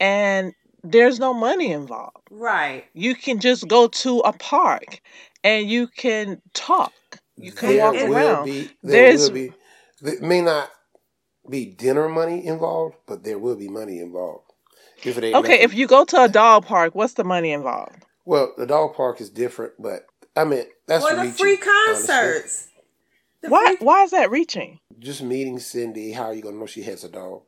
and 0.00 0.52
there's 0.84 1.18
no 1.18 1.34
money 1.34 1.72
involved. 1.72 2.28
Right. 2.30 2.84
You 2.92 3.14
can 3.14 3.40
just 3.40 3.66
go 3.66 3.88
to 3.88 4.18
a 4.20 4.32
park 4.32 5.00
and 5.42 5.68
you 5.68 5.88
can 5.88 6.40
talk. 6.52 6.92
You 7.36 7.52
can 7.52 7.70
there 7.70 7.92
walk 7.92 7.94
around. 7.96 8.44
Be, 8.44 8.70
there 8.82 9.02
There's, 9.08 9.28
will 9.28 9.34
be. 9.34 9.52
There 10.02 10.20
may 10.20 10.42
not 10.42 10.70
be 11.48 11.66
dinner 11.66 12.08
money 12.08 12.46
involved, 12.46 12.96
but 13.06 13.24
there 13.24 13.38
will 13.38 13.56
be 13.56 13.68
money 13.68 13.98
involved. 13.98 14.52
If 15.02 15.18
okay, 15.18 15.32
nothing. 15.32 15.60
if 15.60 15.74
you 15.74 15.86
go 15.86 16.04
to 16.04 16.22
a 16.24 16.28
dog 16.28 16.66
park, 16.66 16.94
what's 16.94 17.14
the 17.14 17.24
money 17.24 17.52
involved? 17.52 18.04
Well, 18.24 18.52
the 18.56 18.66
dog 18.66 18.94
park 18.94 19.20
is 19.20 19.28
different, 19.28 19.74
but 19.78 20.06
I 20.36 20.44
mean 20.44 20.64
that's 20.86 21.04
or 21.04 21.14
the 21.14 21.22
reaching, 21.22 21.34
free 21.34 21.56
concerts. 21.56 22.68
The 23.42 23.50
Why 23.50 23.76
why 23.80 24.04
is 24.04 24.12
that 24.12 24.30
reaching? 24.30 24.80
Just 24.98 25.22
meeting 25.22 25.58
Cindy, 25.58 26.12
how 26.12 26.24
are 26.24 26.34
you 26.34 26.42
gonna 26.42 26.56
know 26.56 26.66
she 26.66 26.82
has 26.84 27.04
a 27.04 27.10
dog? 27.10 27.42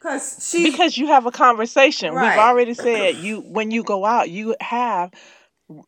Because 0.00 0.48
she 0.48 0.70
Because 0.70 0.96
you 0.96 1.08
have 1.08 1.26
a 1.26 1.30
conversation. 1.30 2.14
Right. 2.14 2.30
We've 2.30 2.38
already 2.38 2.74
said 2.74 3.16
you 3.16 3.40
when 3.40 3.70
you 3.70 3.82
go 3.82 4.04
out, 4.06 4.30
you 4.30 4.56
have 4.60 5.10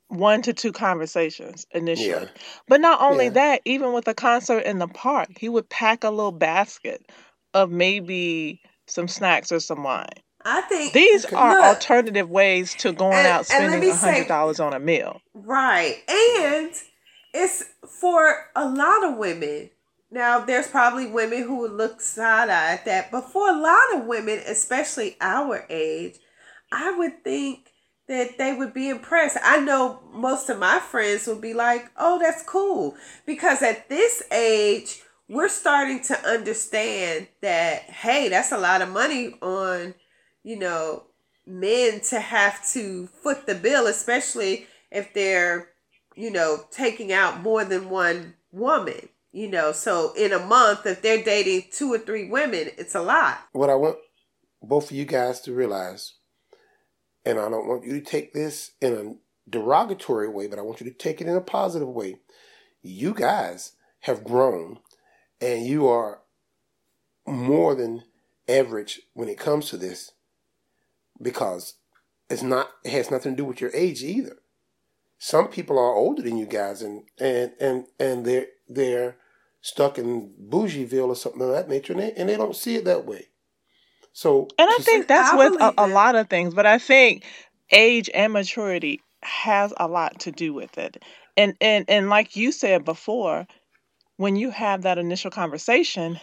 one 0.09 0.43
to 0.43 0.53
two 0.53 0.71
conversations 0.73 1.67
initially. 1.73 2.09
Yeah. 2.11 2.29
But 2.69 2.81
not 2.81 3.01
only 3.01 3.25
Yeah. 3.27 3.31
that, 3.31 3.63
even 3.65 3.93
with 3.93 4.07
a 4.09 4.15
concert 4.15 4.61
in 4.61 4.79
the 4.79 4.87
park, 4.89 5.31
he 5.39 5.49
would 5.49 5.69
pack 5.69 6.05
a 6.05 6.11
little 6.11 6.31
basket 6.33 7.05
of 7.55 7.71
maybe 7.71 8.61
some 8.87 9.09
snacks 9.09 9.51
or 9.51 9.61
some 9.61 9.83
wine. 9.83 10.07
I 10.45 10.61
think 10.63 10.93
These 10.93 11.25
are 11.27 11.55
Look. 11.55 11.65
alternative 11.65 12.29
ways 12.29 12.75
to 12.77 12.93
going 12.93 13.15
And- 13.15 13.27
out 13.27 13.47
spending 13.47 13.89
a 13.91 13.95
hundred 13.95 14.29
dollars 14.29 14.61
on 14.61 14.73
a 14.75 14.79
meal. 14.81 15.21
Right. 15.35 16.03
And 16.09 16.73
it's 17.33 17.65
for 18.01 18.47
a 18.55 18.69
lot 18.69 19.05
of 19.05 19.17
women. 19.17 19.71
Now, 20.13 20.41
there's 20.41 20.69
probably 20.69 21.07
women 21.07 21.43
who 21.45 21.61
would 21.61 21.73
look 21.73 22.03
side 22.03 22.51
at 22.51 22.85
that, 22.85 23.11
but 23.11 23.31
for 23.33 23.49
a 23.49 23.59
lot 23.59 23.95
of 23.95 24.05
women, 24.05 24.43
especially 24.47 25.17
our 25.23 25.65
age, 25.71 26.19
I 26.71 26.95
would 26.99 27.25
think 27.25 27.71
that 28.09 28.37
they 28.37 28.53
would 28.53 28.75
be 28.75 28.91
impressed. 28.91 29.39
I 29.43 29.61
know 29.61 30.01
most 30.13 30.51
of 30.51 30.59
my 30.59 30.81
friends 30.81 31.27
would 31.27 31.41
be 31.41 31.55
like, 31.55 31.91
oh, 31.97 32.19
that's 32.19 32.43
cool. 32.43 32.95
Because 33.25 33.63
at 33.63 33.89
this 33.89 34.23
age, 34.31 35.01
we're 35.31 35.49
starting 35.49 36.03
to 36.05 36.29
understand 36.29 37.29
that, 37.41 37.85
hey, 37.85 38.29
that's 38.29 38.53
a 38.53 38.59
lot 38.59 38.83
of 38.83 38.91
money 38.91 39.35
on, 39.41 39.95
you 40.45 40.59
know, 40.59 41.05
men 41.47 42.01
to 42.11 42.21
have 42.21 42.63
to 42.73 43.07
foot 43.07 43.47
the 43.47 43.55
bill, 43.55 43.87
especially 43.87 44.67
if 44.91 45.15
they're, 45.15 45.71
you 46.15 46.31
know, 46.31 46.67
taking 46.71 47.13
out 47.13 47.41
more 47.41 47.65
than 47.65 47.89
one 47.89 48.35
woman. 48.51 49.09
You 49.33 49.49
know, 49.49 49.73
so 49.73 50.13
in 50.15 50.33
a 50.33 50.39
month, 50.39 50.85
if 50.85 51.01
they're 51.01 51.25
dating 51.25 51.69
two 51.73 51.93
or 51.93 51.99
three 51.99 52.29
women, 52.29 52.69
it's 52.77 52.95
a 52.95 53.01
lot. 53.01 53.39
What 53.53 53.71
I 53.71 53.75
want 53.75 53.97
both 54.63 54.91
of 54.91 54.97
you 54.97 55.07
guys 55.07 55.41
to 55.41 55.55
realize, 55.55 56.15
and 57.25 57.39
I 57.39 57.49
don't 57.49 57.67
want 57.67 57.85
you 57.85 57.95
to 57.95 58.01
take 58.01 58.33
this 58.33 58.73
in 58.81 58.93
a 58.93 59.51
derogatory 59.51 60.29
way, 60.29 60.47
but 60.47 60.59
I 60.59 60.63
want 60.63 60.81
you 60.81 60.91
to 60.91 60.97
take 60.97 61.21
it 61.21 61.27
in 61.27 61.35
a 61.35 61.41
positive 61.41 61.89
way. 61.89 62.17
You 62.83 63.15
guys 63.15 63.73
have 64.01 64.23
grown 64.23 64.81
and 65.41 65.67
you 65.67 65.89
are 65.89 66.21
more 67.27 67.75
than 67.75 68.05
average 68.49 69.03
when 69.15 69.29
it 69.29 69.39
comes 69.39 69.69
to 69.71 69.77
this 69.77 70.13
because 71.21 71.75
it's 72.29 72.43
not 72.43 72.71
it 72.85 72.93
has 72.93 73.11
nothing 73.11 73.33
to 73.33 73.37
do 73.37 73.45
with 73.45 73.61
your 73.61 73.71
age 73.75 74.03
either. 74.03 74.37
Some 75.19 75.49
people 75.49 75.79
are 75.79 75.95
older 75.95 76.23
than 76.23 76.37
you 76.37 76.47
guys 76.47 76.83
and 76.83 77.05
and 77.19 77.53
and, 77.61 77.87
and 77.99 78.25
they're 78.25 78.47
they're 78.69 79.17
stuck 79.63 79.97
in 79.97 80.33
Bougieville 80.49 81.09
or 81.09 81.17
something 81.17 81.41
of 81.41 81.49
that 81.49 81.69
nature 81.69 81.93
and 81.95 82.03
they, 82.03 82.13
and 82.13 82.29
they 82.29 82.37
don't 82.37 82.55
see 82.57 82.77
it 82.77 82.85
that 82.85 83.07
way. 83.07 83.29
So 84.13 84.49
And 84.59 84.69
I 84.69 84.79
think 84.83 85.05
say- 85.05 85.07
that's 85.07 85.33
I 85.33 85.37
with 85.37 85.63
a, 85.63 85.73
a 85.79 85.87
lot 85.87 86.17
of 86.17 86.29
things, 86.29 86.53
but 86.53 86.67
I 86.67 86.79
think 86.79 87.25
age 87.71 88.11
and 88.13 88.33
maturity 88.33 89.01
has 89.23 89.73
a 89.79 89.89
lot 89.89 90.21
to 90.21 90.33
do 90.33 90.53
with 90.53 90.77
it. 90.77 91.03
And 91.37 91.57
and 91.61 91.87
and 91.89 92.11
like 92.11 92.37
you 92.37 92.53
said 92.53 92.85
before, 92.85 93.47
when 94.17 94.37
you 94.37 94.51
have 94.51 94.83
that 94.83 94.99
initial 94.99 95.31
conversation, 95.31 96.21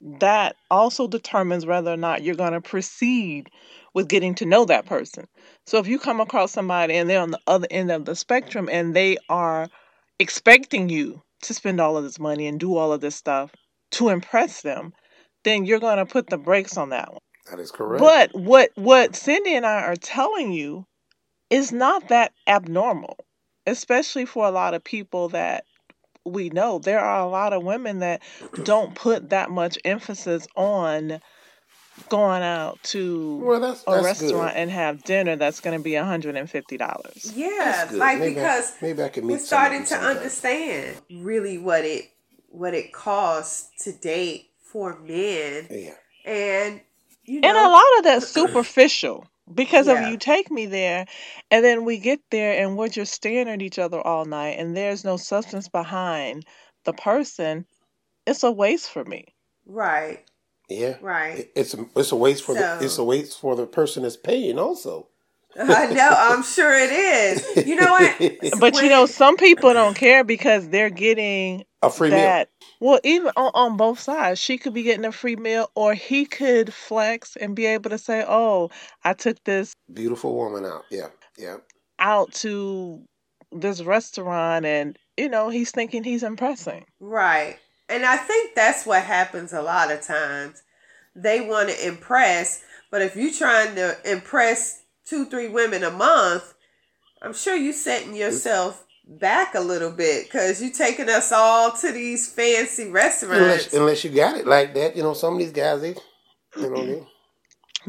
that 0.00 0.56
also 0.70 1.06
determines 1.06 1.66
whether 1.66 1.92
or 1.92 1.96
not 1.96 2.22
you're 2.22 2.34
going 2.34 2.52
to 2.52 2.60
proceed 2.60 3.50
with 3.94 4.08
getting 4.08 4.34
to 4.36 4.46
know 4.46 4.64
that 4.64 4.86
person. 4.86 5.26
So 5.66 5.78
if 5.78 5.86
you 5.86 5.98
come 5.98 6.20
across 6.20 6.52
somebody 6.52 6.94
and 6.94 7.08
they're 7.08 7.20
on 7.20 7.30
the 7.30 7.40
other 7.46 7.68
end 7.70 7.90
of 7.90 8.04
the 8.04 8.16
spectrum 8.16 8.68
and 8.72 8.96
they 8.96 9.18
are 9.28 9.68
expecting 10.18 10.88
you 10.88 11.22
to 11.42 11.54
spend 11.54 11.80
all 11.80 11.96
of 11.96 12.04
this 12.04 12.18
money 12.18 12.46
and 12.46 12.58
do 12.58 12.76
all 12.76 12.92
of 12.92 13.00
this 13.00 13.16
stuff 13.16 13.52
to 13.92 14.08
impress 14.08 14.62
them, 14.62 14.92
then 15.44 15.64
you're 15.64 15.80
going 15.80 15.98
to 15.98 16.06
put 16.06 16.28
the 16.28 16.38
brakes 16.38 16.76
on 16.76 16.90
that 16.90 17.12
one. 17.12 17.20
that 17.50 17.60
is 17.60 17.70
correct. 17.70 18.00
But 18.00 18.34
what 18.34 18.70
what 18.74 19.16
Cindy 19.16 19.54
and 19.54 19.66
I 19.66 19.82
are 19.82 19.96
telling 19.96 20.52
you 20.52 20.86
is 21.50 21.72
not 21.72 22.08
that 22.08 22.32
abnormal, 22.46 23.16
especially 23.66 24.26
for 24.26 24.46
a 24.46 24.50
lot 24.50 24.74
of 24.74 24.84
people 24.84 25.30
that 25.30 25.64
we 26.24 26.50
know. 26.50 26.78
There 26.78 27.00
are 27.00 27.20
a 27.20 27.28
lot 27.28 27.52
of 27.52 27.64
women 27.64 28.00
that 28.00 28.22
don't 28.64 28.94
put 28.94 29.30
that 29.30 29.50
much 29.50 29.78
emphasis 29.84 30.46
on 30.56 31.20
going 32.08 32.42
out 32.42 32.82
to 32.84 33.36
well, 33.44 33.60
that's 33.60 33.82
a 33.86 33.90
that's 33.90 34.04
restaurant 34.04 34.54
good. 34.54 34.60
and 34.60 34.70
have 34.70 35.02
dinner 35.04 35.36
that's 35.36 35.60
going 35.60 35.76
to 35.78 35.82
be 35.82 35.92
$150. 35.92 37.32
Yeah, 37.36 37.88
like 37.92 38.18
Maybe 38.18 38.30
I- 38.32 38.34
because 38.34 38.72
maybe 38.82 39.02
I 39.02 39.08
can 39.08 39.26
meet 39.26 39.34
we're 39.34 39.38
starting 39.40 39.80
to 39.82 39.86
sometime. 39.88 40.16
understand 40.16 40.96
really 41.10 41.58
what 41.58 41.84
it 41.84 42.10
what 42.50 42.74
it 42.74 42.92
costs 42.92 43.84
to 43.84 43.92
date 43.92 44.50
for 44.62 44.98
men, 45.00 45.66
Yeah. 45.70 45.94
and 46.24 46.80
you 47.24 47.40
know, 47.40 47.48
And 47.48 47.58
a 47.58 47.68
lot 47.68 47.98
of 47.98 48.04
that's 48.04 48.28
superficial 48.28 49.26
because 49.52 49.86
Yeah. 49.86 50.02
of 50.04 50.10
you 50.10 50.16
take 50.16 50.50
me 50.50 50.66
there 50.66 51.06
and 51.50 51.62
then 51.64 51.84
we 51.84 51.98
get 51.98 52.20
there 52.30 52.62
and 52.62 52.76
we're 52.76 52.88
just 52.88 53.12
staring 53.12 53.48
at 53.48 53.60
each 53.62 53.78
other 53.78 54.00
all 54.00 54.24
night 54.24 54.58
and 54.58 54.74
there's 54.76 55.04
no 55.04 55.16
substance 55.18 55.68
behind 55.68 56.44
the 56.84 56.92
person. 56.94 57.66
It's 58.26 58.42
a 58.42 58.50
waste 58.50 58.90
for 58.90 59.04
me. 59.04 59.26
right, 59.66 60.24
Yeah. 60.68 60.96
right. 61.00 61.50
It's 61.54 61.74
a, 61.74 61.86
it's 61.96 62.12
a 62.12 62.16
waste 62.16 62.44
for 62.44 62.54
So- 62.54 62.78
the 62.78 62.84
it's 62.84 62.98
a 62.98 63.04
waste 63.04 63.40
for 63.40 63.56
the 63.56 63.66
person 63.66 64.02
that's 64.02 64.16
paying 64.16 64.58
also. 64.58 65.08
I 65.58 65.86
know. 65.92 66.10
I'm 66.14 66.42
sure 66.42 66.72
it 66.74 66.92
is. 66.92 67.66
You 67.66 67.76
know 67.76 67.90
what? 67.90 68.38
But 68.60 68.74
you 68.82 68.88
know, 68.88 69.06
some 69.06 69.36
people 69.36 69.72
don't 69.72 69.96
care 69.96 70.22
because 70.22 70.68
they're 70.68 70.90
getting 70.90 71.64
A 71.82 71.90
free 71.90 72.10
meal. 72.10 72.44
Well, 72.80 73.00
even 73.02 73.32
on, 73.34 73.50
on 73.54 73.76
both 73.76 73.98
sides, 73.98 74.38
she 74.38 74.58
could 74.58 74.74
be 74.74 74.82
getting 74.82 75.04
a 75.06 75.10
free 75.10 75.34
meal 75.36 75.70
or 75.74 75.94
he 75.94 76.26
could 76.26 76.72
flex 76.72 77.34
and 77.36 77.56
be 77.56 77.66
able 77.66 77.90
to 77.90 77.98
say, 77.98 78.24
Oh, 78.28 78.70
I 79.04 79.14
took 79.14 79.42
this 79.44 79.72
Beautiful 79.92 80.34
woman 80.36 80.64
out. 80.64 80.84
Yeah. 80.90 81.08
Yeah. 81.38 81.56
out 81.98 82.32
to 82.34 83.02
this 83.50 83.82
restaurant 83.82 84.66
and, 84.66 84.98
you 85.16 85.28
know, 85.28 85.48
he's 85.48 85.70
thinking 85.72 86.04
he's 86.04 86.22
impressing. 86.22 86.84
Right. 87.00 87.58
And 87.88 88.04
I 88.04 88.16
think 88.16 88.54
that's 88.54 88.84
what 88.84 89.02
happens 89.02 89.52
a 89.52 89.62
lot 89.62 89.90
of 89.90 90.02
times. 90.02 90.62
They 91.14 91.40
want 91.40 91.70
to 91.70 91.86
impress, 91.86 92.62
but 92.90 93.02
if 93.02 93.16
you're 93.16 93.32
trying 93.32 93.74
to 93.76 93.96
impress 94.04 94.82
two, 95.04 95.24
three 95.24 95.48
women 95.48 95.82
a 95.82 95.90
month, 95.90 96.54
I'm 97.22 97.34
sure 97.34 97.56
you're 97.56 97.72
setting 97.72 98.14
yourself 98.14 98.84
back 99.08 99.54
a 99.54 99.60
little 99.60 99.90
bit 99.90 100.24
because 100.24 100.62
you're 100.62 100.70
taking 100.70 101.08
us 101.08 101.32
all 101.32 101.72
to 101.72 101.90
these 101.92 102.30
fancy 102.30 102.90
restaurants. 102.90 103.40
Unless 103.40 103.74
unless 103.74 104.04
you 104.04 104.10
got 104.10 104.36
it 104.36 104.46
like 104.46 104.74
that, 104.74 104.96
you 104.96 105.02
know, 105.02 105.14
some 105.14 105.34
of 105.34 105.38
these 105.38 105.52
guys 105.52 105.80
they 105.80 105.96
you 106.56 106.70
know 106.70 106.86
they 106.86 107.06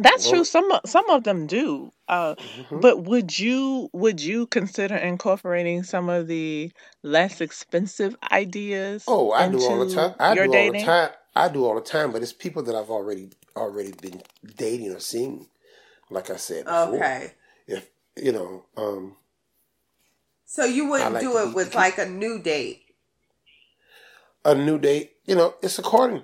That's 0.02 0.26
Well- 0.26 0.34
true. 0.36 0.44
Some 0.46 0.72
of- 0.72 0.82
some 0.86 1.10
of 1.10 1.24
them 1.24 1.48
do. 1.48 1.92
Uh, 2.08 2.36
Mhm. 2.36 2.82
but 2.82 3.04
would 3.04 3.38
you 3.38 3.90
would 3.94 4.20
you 4.22 4.48
consider 4.48 4.96
incorporating 4.96 5.84
some 5.84 6.10
of 6.10 6.28
the 6.28 6.72
less 7.04 7.42
expensive 7.42 8.16
ideas? 8.32 9.04
Oh, 9.08 9.32
I 9.32 9.48
do 9.48 9.62
all 9.62 9.76
the 9.78 9.82
into 9.84 9.96
time. 9.96 10.16
I 10.20 10.34
do 10.34 10.36
your 10.36 10.46
all 10.46 10.52
the 10.52 10.58
dating? 10.72 10.86
time. 10.86 11.10
I 11.36 11.48
do 11.50 11.66
all 11.66 11.76
the 11.76 11.82
time, 11.82 12.12
but 12.12 12.22
it's 12.24 12.34
people 12.34 12.64
that 12.64 12.76
I've 12.76 12.90
already 12.90 13.30
already 13.56 13.92
been 13.92 14.22
dating 14.56 14.92
or 14.94 15.00
seeing. 15.00 15.48
Like 16.10 16.30
I 16.32 16.38
said 16.38 16.66
before. 16.66 16.96
okay. 16.96 17.34
If 17.68 17.90
you 18.16 18.32
know, 18.32 18.66
um 18.76 19.16
So 20.46 20.66
you 20.66 20.90
wouldn't 20.90 21.14
like 21.14 21.22
do 21.24 21.32
to 21.34 21.38
it 21.44 21.46
be- 21.50 21.54
with 21.54 21.76
like 21.76 21.98
a 22.00 22.06
new 22.08 22.40
date. 22.40 22.82
a 24.46 24.56
new 24.56 24.80
date, 24.80 25.18
you 25.26 25.36
know, 25.36 25.54
it's 25.62 25.78
according. 25.78 26.24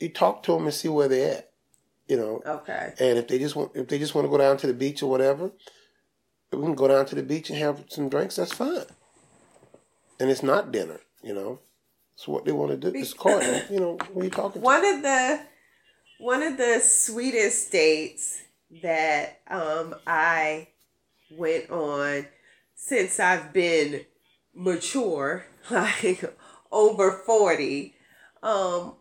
You 0.00 0.08
talk 0.08 0.42
to 0.44 0.52
them 0.52 0.64
and 0.64 0.72
see 0.74 0.88
where 0.88 1.08
they're 1.08 1.36
at. 1.38 1.51
You 2.12 2.18
know, 2.18 2.42
Okay. 2.44 2.92
And 3.00 3.16
if 3.16 3.26
they 3.28 3.38
just 3.38 3.56
want, 3.56 3.70
if 3.74 3.88
they 3.88 3.98
just 3.98 4.14
want 4.14 4.26
to 4.26 4.28
go 4.28 4.36
down 4.36 4.58
to 4.58 4.66
the 4.66 4.74
beach 4.74 5.02
or 5.02 5.08
whatever, 5.08 5.50
we 6.52 6.60
can 6.60 6.74
go 6.74 6.86
down 6.86 7.06
to 7.06 7.14
the 7.14 7.22
beach 7.22 7.48
and 7.48 7.58
have 7.58 7.86
some 7.88 8.10
drinks. 8.10 8.36
That's 8.36 8.52
fine. 8.52 8.84
And 10.20 10.30
it's 10.30 10.42
not 10.42 10.70
dinner, 10.72 11.00
you 11.22 11.32
know. 11.32 11.60
It's 12.12 12.28
what 12.28 12.44
they 12.44 12.52
want 12.52 12.70
to 12.72 12.76
do. 12.76 12.98
It's 12.98 13.14
court. 13.14 13.42
you 13.70 13.80
know, 13.80 13.96
when 14.12 14.26
you 14.26 14.30
talking 14.30 14.60
to. 14.60 14.64
One 14.64 14.84
of 14.84 15.00
the 15.00 15.40
one 16.18 16.42
of 16.42 16.58
the 16.58 16.80
sweetest 16.80 17.72
dates 17.72 18.42
that 18.82 19.40
um 19.48 19.94
I 20.06 20.68
went 21.30 21.70
on 21.70 22.26
since 22.74 23.18
I've 23.20 23.54
been 23.54 24.04
mature, 24.54 25.46
like 25.70 26.22
over 26.70 27.22
40. 27.24 27.94
Um 28.42 28.96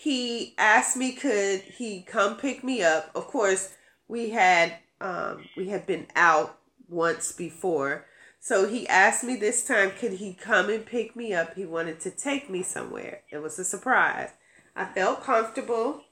he 0.00 0.54
asked 0.58 0.96
me 0.96 1.10
could 1.10 1.60
he 1.60 2.02
come 2.02 2.36
pick 2.36 2.62
me 2.62 2.84
up. 2.84 3.10
Of 3.16 3.26
course, 3.26 3.74
we 4.06 4.30
had 4.30 4.76
um 5.00 5.44
we 5.56 5.70
had 5.70 5.86
been 5.86 6.06
out 6.14 6.56
once 6.88 7.32
before. 7.32 8.06
So 8.38 8.68
he 8.68 8.86
asked 8.86 9.24
me 9.24 9.34
this 9.34 9.66
time 9.66 9.90
could 9.98 10.12
he 10.12 10.34
come 10.34 10.70
and 10.70 10.86
pick 10.86 11.16
me 11.16 11.34
up. 11.34 11.56
He 11.56 11.64
wanted 11.64 11.98
to 12.02 12.12
take 12.12 12.48
me 12.48 12.62
somewhere. 12.62 13.22
It 13.32 13.38
was 13.38 13.58
a 13.58 13.64
surprise. 13.64 14.30
I 14.76 14.84
felt 14.84 15.24
comfortable. 15.24 16.02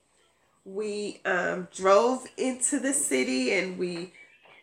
We 0.65 1.21
um, 1.25 1.69
drove 1.73 2.27
into 2.37 2.81
the 2.81 2.93
city 2.93 3.53
and 3.53 3.79
we 3.79 4.13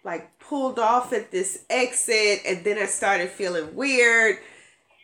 like 0.04 0.38
pulled 0.38 0.80
off 0.80 1.14
at 1.14 1.32
this 1.32 1.64
exit 1.70 2.42
and 2.46 2.66
then 2.66 2.78
I 2.78 2.88
started 2.88 3.30
feeling 3.30 3.74
weird 3.74 4.40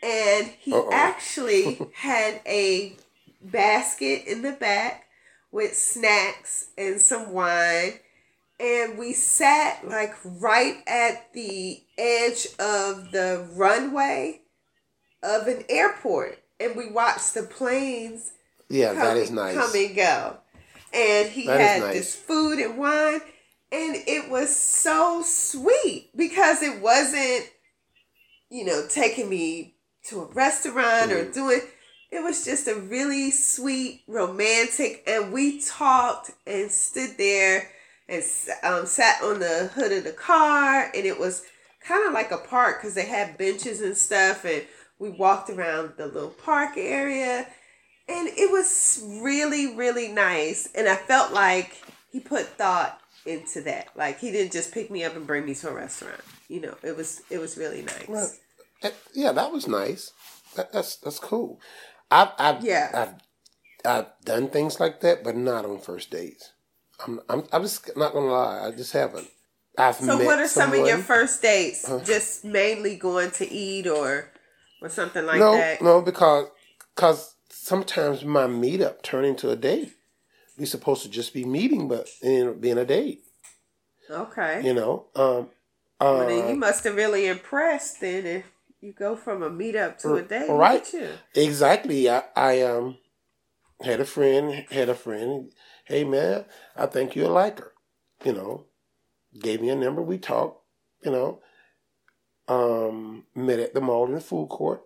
and 0.04 0.48
he 0.60 0.74
Uh-oh. 0.74 0.90
actually 0.92 1.80
had 1.94 2.42
a 2.46 2.98
basket 3.42 4.26
in 4.28 4.42
the 4.42 4.52
back 4.54 5.06
with 5.52 5.76
snacks 5.76 6.68
and 6.78 7.00
some 7.00 7.32
wine 7.32 7.94
and 8.60 8.98
we 8.98 9.14
sat 9.14 9.88
like 9.88 10.14
right 10.24 10.78
at 10.88 11.32
the 11.34 11.82
edge 11.98 12.48
of 12.60 13.12
the 13.12 13.48
runway 13.56 14.42
of 15.24 15.48
an 15.48 15.64
airport 15.70 16.40
and 16.60 16.76
we 16.76 16.92
watched 16.92 17.34
the 17.34 17.44
planes 17.44 18.32
Yeah, 18.70 18.90
come, 18.94 19.00
that 19.00 19.18
is 19.18 19.32
nice. 19.32 19.56
come 19.56 19.72
and 19.76 19.96
go. 19.96 20.38
And 20.94 21.30
he 21.30 21.46
That 21.46 21.60
had 21.62 21.82
nice. 21.82 21.94
this 21.94 22.16
food 22.16 22.60
and 22.60 22.78
wine, 22.78 23.22
and 23.72 23.96
it 24.08 24.30
was 24.30 24.56
so 24.56 25.22
sweet 25.24 26.10
because 26.16 26.62
it 26.64 26.82
wasn't, 26.82 27.48
you 28.50 28.66
know, 28.66 28.86
taking 28.90 29.30
me 29.30 29.76
to 30.08 30.22
a 30.22 30.26
restaurant 30.26 31.12
or 31.12 31.26
Mm. 31.26 31.34
doing. 31.34 31.62
It 32.12 32.24
was 32.24 32.44
just 32.44 32.68
a 32.68 32.76
really 32.76 33.32
sweet, 33.32 34.02
romantic, 34.08 35.04
and 35.08 35.32
we 35.32 35.62
talked 35.62 36.32
and 36.48 36.72
stood 36.72 37.18
there 37.18 37.70
and 38.08 38.24
um, 38.64 38.86
sat 38.88 39.22
on 39.22 39.40
the 39.40 39.70
hood 39.74 39.92
of 39.92 40.04
the 40.04 40.12
car, 40.12 40.92
and 40.96 41.06
it 41.06 41.20
was 41.20 41.44
kind 41.86 42.08
of 42.08 42.14
like 42.14 42.32
a 42.32 42.38
park 42.38 42.82
because 42.82 42.96
they 42.96 43.06
had 43.06 43.38
benches 43.38 43.82
and 43.82 43.96
stuff, 43.96 44.44
and 44.44 44.64
we 44.98 45.10
walked 45.10 45.50
around 45.50 45.94
the 45.98 46.08
little 46.08 46.30
park 46.30 46.72
area 46.78 47.48
and 48.10 48.28
it 48.28 48.52
was 48.52 49.04
really 49.22 49.76
really 49.76 50.10
nice 50.10 50.68
and 50.76 50.88
i 50.88 50.96
felt 50.96 51.32
like 51.32 51.82
he 52.12 52.20
put 52.20 52.46
thought 52.46 53.00
into 53.26 53.62
that 53.62 53.88
like 53.96 54.20
he 54.20 54.32
didn't 54.32 54.52
just 54.52 54.74
pick 54.74 54.90
me 54.90 55.04
up 55.04 55.16
and 55.16 55.28
bring 55.28 55.46
me 55.46 55.54
to 55.54 55.70
a 55.70 55.74
restaurant 55.74 56.22
you 56.48 56.60
know 56.60 56.76
it 56.84 56.96
was 56.98 57.22
it 57.30 57.38
was 57.38 57.58
really 57.58 57.82
nice 57.82 58.08
Well, 58.08 58.32
Yeah, 59.14 59.32
that 59.34 59.52
was 59.52 59.68
nice. 59.68 60.12
That, 60.56 60.72
that's 60.72 60.96
that's 60.98 61.20
cool. 61.20 61.60
I've 62.12 62.30
I've, 62.38 62.64
Yeah. 62.64 62.92
I've 62.94 63.14
I've 63.86 64.08
done 64.26 64.50
things 64.50 64.80
like 64.80 65.02
that, 65.02 65.24
but 65.24 65.36
not 65.36 65.66
on 65.66 65.80
first 65.80 66.12
dates. 66.12 66.52
I'm 67.06 67.20
I'm 67.30 67.44
I'm 67.52 67.62
just 67.64 67.96
not 67.96 68.14
gonna 68.14 68.32
lie. 68.32 68.68
I 68.68 68.72
just 68.72 68.94
haven't. 68.94 69.28
I've 69.78 69.96
so 69.96 70.18
what 70.18 70.40
are 70.40 70.48
some 70.48 70.74
of 70.74 70.86
your 70.86 70.98
first 70.98 71.42
dates 71.42 71.90
just 72.04 72.44
mainly 72.44 72.98
going 72.98 73.32
to 73.32 73.50
eat 73.50 73.88
or 73.88 74.30
or 74.82 74.90
something 74.90 75.26
like 75.26 75.40
no, 75.40 75.54
that 75.54 75.82
no, 75.82 76.02
because 76.02 76.48
because 76.96 77.36
sometimes 77.50 78.26
my 78.26 78.46
meetup 78.48 79.02
turn 79.02 79.26
into 79.26 79.50
a 79.50 79.56
date. 79.56 79.94
We 80.58 80.66
supposed 80.66 81.04
to 81.04 81.10
just 81.10 81.34
be 81.34 81.46
meeting, 81.46 81.88
but 81.88 82.10
ended 82.22 82.50
up 82.50 82.62
being 82.62 82.78
a 82.78 82.84
date. 82.84 83.24
okay 84.10 84.62
You 84.62 84.74
know, 84.74 85.06
um, 85.16 85.50
well, 86.02 86.22
uh, 86.22 86.26
then 86.28 86.50
you 86.50 86.56
must 86.56 86.84
have 86.84 86.96
really 86.96 87.28
impressed 87.28 88.02
then 88.02 88.26
if 88.26 88.46
you 88.82 88.94
go 88.94 89.16
from 89.16 89.44
a 89.44 89.50
meetup 89.50 89.98
to 90.00 90.16
a 90.16 90.22
date 90.22 90.50
right. 90.50 90.88
Exactly. 91.36 92.10
I, 92.10 92.24
I 92.36 92.62
um 92.62 92.98
had 93.82 94.00
a 94.00 94.06
friend, 94.06 94.66
had 94.72 94.90
a 94.90 94.96
friend. 94.96 95.52
Hey 95.86 96.04
man, 96.04 96.46
I 96.76 96.86
think 96.86 97.16
you'll 97.16 97.32
like 97.32 97.60
her. 97.60 97.74
You 98.24 98.34
know, 98.34 98.66
gave 99.40 99.62
me 99.62 99.70
a 99.70 99.76
number. 99.76 100.02
We 100.02 100.18
talked. 100.18 100.64
You 101.04 101.12
know, 101.12 101.40
um, 102.50 103.24
met 103.34 103.60
at 103.60 103.74
the 103.74 103.80
mall 103.80 104.06
in 104.06 104.14
the 104.14 104.20
food 104.20 104.50
court, 104.50 104.82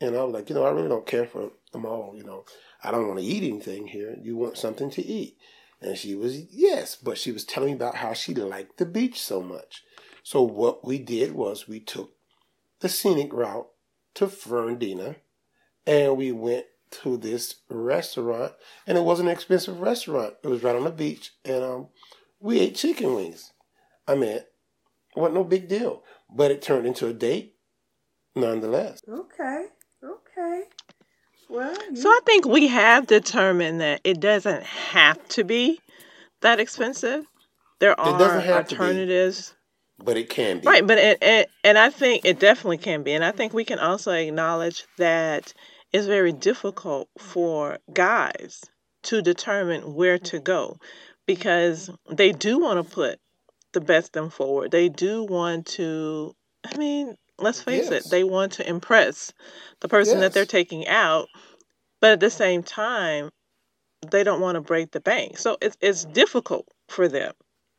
and 0.00 0.16
I 0.16 0.24
was 0.24 0.34
like, 0.34 0.48
you 0.48 0.56
know, 0.56 0.64
I 0.64 0.70
really 0.70 0.88
don't 0.88 1.06
care 1.06 1.24
for 1.24 1.52
the 1.72 1.78
mall. 1.78 2.14
You 2.16 2.24
know, 2.24 2.44
I 2.82 2.90
don't 2.90 3.06
want 3.06 3.20
to 3.20 3.24
eat 3.24 3.48
anything 3.48 3.86
here. 3.86 4.16
You 4.20 4.36
want 4.36 4.58
something 4.58 4.90
to 4.90 5.06
eat? 5.06 5.36
And 5.80 5.96
she 5.96 6.14
was 6.16 6.36
yes, 6.52 6.96
but 6.96 7.18
she 7.18 7.30
was 7.30 7.44
telling 7.44 7.70
me 7.70 7.74
about 7.74 7.96
how 7.96 8.12
she 8.12 8.34
liked 8.34 8.78
the 8.78 8.86
beach 8.86 9.20
so 9.20 9.40
much. 9.40 9.82
So 10.24 10.42
what 10.42 10.84
we 10.84 10.98
did 10.98 11.32
was 11.32 11.68
we 11.68 11.80
took 11.80 12.12
the 12.82 12.88
scenic 12.88 13.32
route 13.32 13.68
to 14.14 14.26
Fernandina 14.28 15.16
and 15.86 16.16
we 16.16 16.32
went 16.32 16.66
to 16.90 17.16
this 17.16 17.56
restaurant 17.70 18.52
and 18.86 18.98
it 18.98 19.04
wasn't 19.04 19.28
an 19.28 19.32
expensive 19.34 19.80
restaurant 19.80 20.34
it 20.44 20.48
was 20.48 20.62
right 20.62 20.76
on 20.76 20.84
the 20.84 20.90
beach 20.90 21.32
and 21.44 21.64
um 21.64 21.88
we 22.38 22.60
ate 22.60 22.74
chicken 22.74 23.14
wings 23.14 23.52
i 24.06 24.14
mean 24.14 24.28
it 24.36 24.52
wasn't 25.16 25.34
no 25.34 25.44
big 25.44 25.68
deal 25.68 26.02
but 26.28 26.50
it 26.50 26.60
turned 26.60 26.86
into 26.86 27.06
a 27.08 27.12
date 27.14 27.54
nonetheless 28.36 29.00
okay 29.08 29.66
okay 30.04 30.64
well 31.48 31.74
you- 31.90 31.96
So 31.96 32.08
I 32.10 32.20
think 32.26 32.44
we 32.46 32.66
have 32.68 33.06
determined 33.06 33.80
that 33.80 34.00
it 34.04 34.20
doesn't 34.20 34.62
have 34.64 35.26
to 35.30 35.44
be 35.44 35.80
that 36.40 36.60
expensive. 36.60 37.24
There 37.78 37.98
are 37.98 38.18
doesn't 38.18 38.42
have 38.42 38.66
to 38.68 38.74
be. 38.74 38.80
alternatives. 38.80 39.54
But 39.98 40.16
it 40.16 40.28
can 40.28 40.58
be 40.60 40.66
Right, 40.66 40.86
but 40.86 40.98
it, 40.98 41.18
it, 41.22 41.50
and 41.64 41.78
I 41.78 41.90
think 41.90 42.24
it 42.24 42.38
definitely 42.38 42.78
can 42.78 43.02
be. 43.02 43.12
And 43.12 43.24
I 43.24 43.32
think 43.32 43.52
we 43.52 43.64
can 43.64 43.78
also 43.78 44.12
acknowledge 44.12 44.84
that 44.98 45.52
it's 45.92 46.06
very 46.06 46.32
difficult 46.32 47.08
for 47.18 47.78
guys 47.92 48.62
to 49.04 49.22
determine 49.22 49.94
where 49.94 50.18
to 50.18 50.38
go 50.38 50.78
because 51.26 51.90
they 52.10 52.32
do 52.32 52.58
want 52.58 52.86
to 52.86 52.94
put 52.94 53.18
the 53.72 53.80
best 53.80 54.12
them 54.12 54.30
forward. 54.30 54.70
They 54.70 54.88
do 54.88 55.24
want 55.24 55.66
to, 55.66 56.34
I 56.64 56.76
mean, 56.76 57.16
let's 57.38 57.62
face 57.62 57.90
Yes. 57.90 58.06
it, 58.06 58.10
they 58.10 58.24
want 58.24 58.52
to 58.54 58.68
impress 58.68 59.32
the 59.80 59.88
person 59.88 60.20
that 60.20 60.32
they're 60.32 60.46
taking 60.46 60.86
out, 60.86 61.28
but 62.00 62.12
at 62.12 62.20
the 62.20 62.30
same 62.30 62.62
time, 62.62 63.30
they 64.10 64.24
don't 64.24 64.40
want 64.40 64.56
to 64.56 64.60
break 64.60 64.90
the 64.90 65.00
bank. 65.00 65.38
So 65.38 65.56
it's, 65.60 65.76
it's 65.80 66.04
difficult 66.04 66.66
for 66.88 67.08
them. 67.08 67.32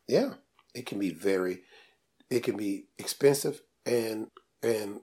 yeah 0.08 0.34
it 0.74 0.86
can 0.88 0.98
be 1.00 1.12
very 1.12 1.62
it 2.34 2.44
can 2.44 2.58
be 2.58 2.86
expensive 2.98 3.62
and 3.86 4.28
and 4.62 5.02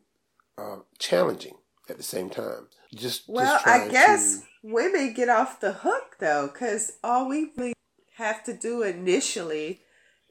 uh, 0.59 0.79
challenging 0.99 1.55
at 1.88 1.97
the 1.97 2.03
same 2.03 2.29
time 2.31 2.69
just 2.95 3.23
Well, 3.29 3.55
just 3.55 3.66
I 3.66 3.88
guess 3.88 4.40
to- 4.40 4.47
women 4.62 5.12
get 5.14 5.29
off 5.29 5.61
the 5.61 5.73
hook 5.73 6.16
though, 6.19 6.49
because 6.53 6.93
all 7.05 7.29
we 7.29 7.51
really 7.57 7.75
have 8.16 8.43
to 8.45 8.53
do 8.53 8.83
initially 8.83 9.81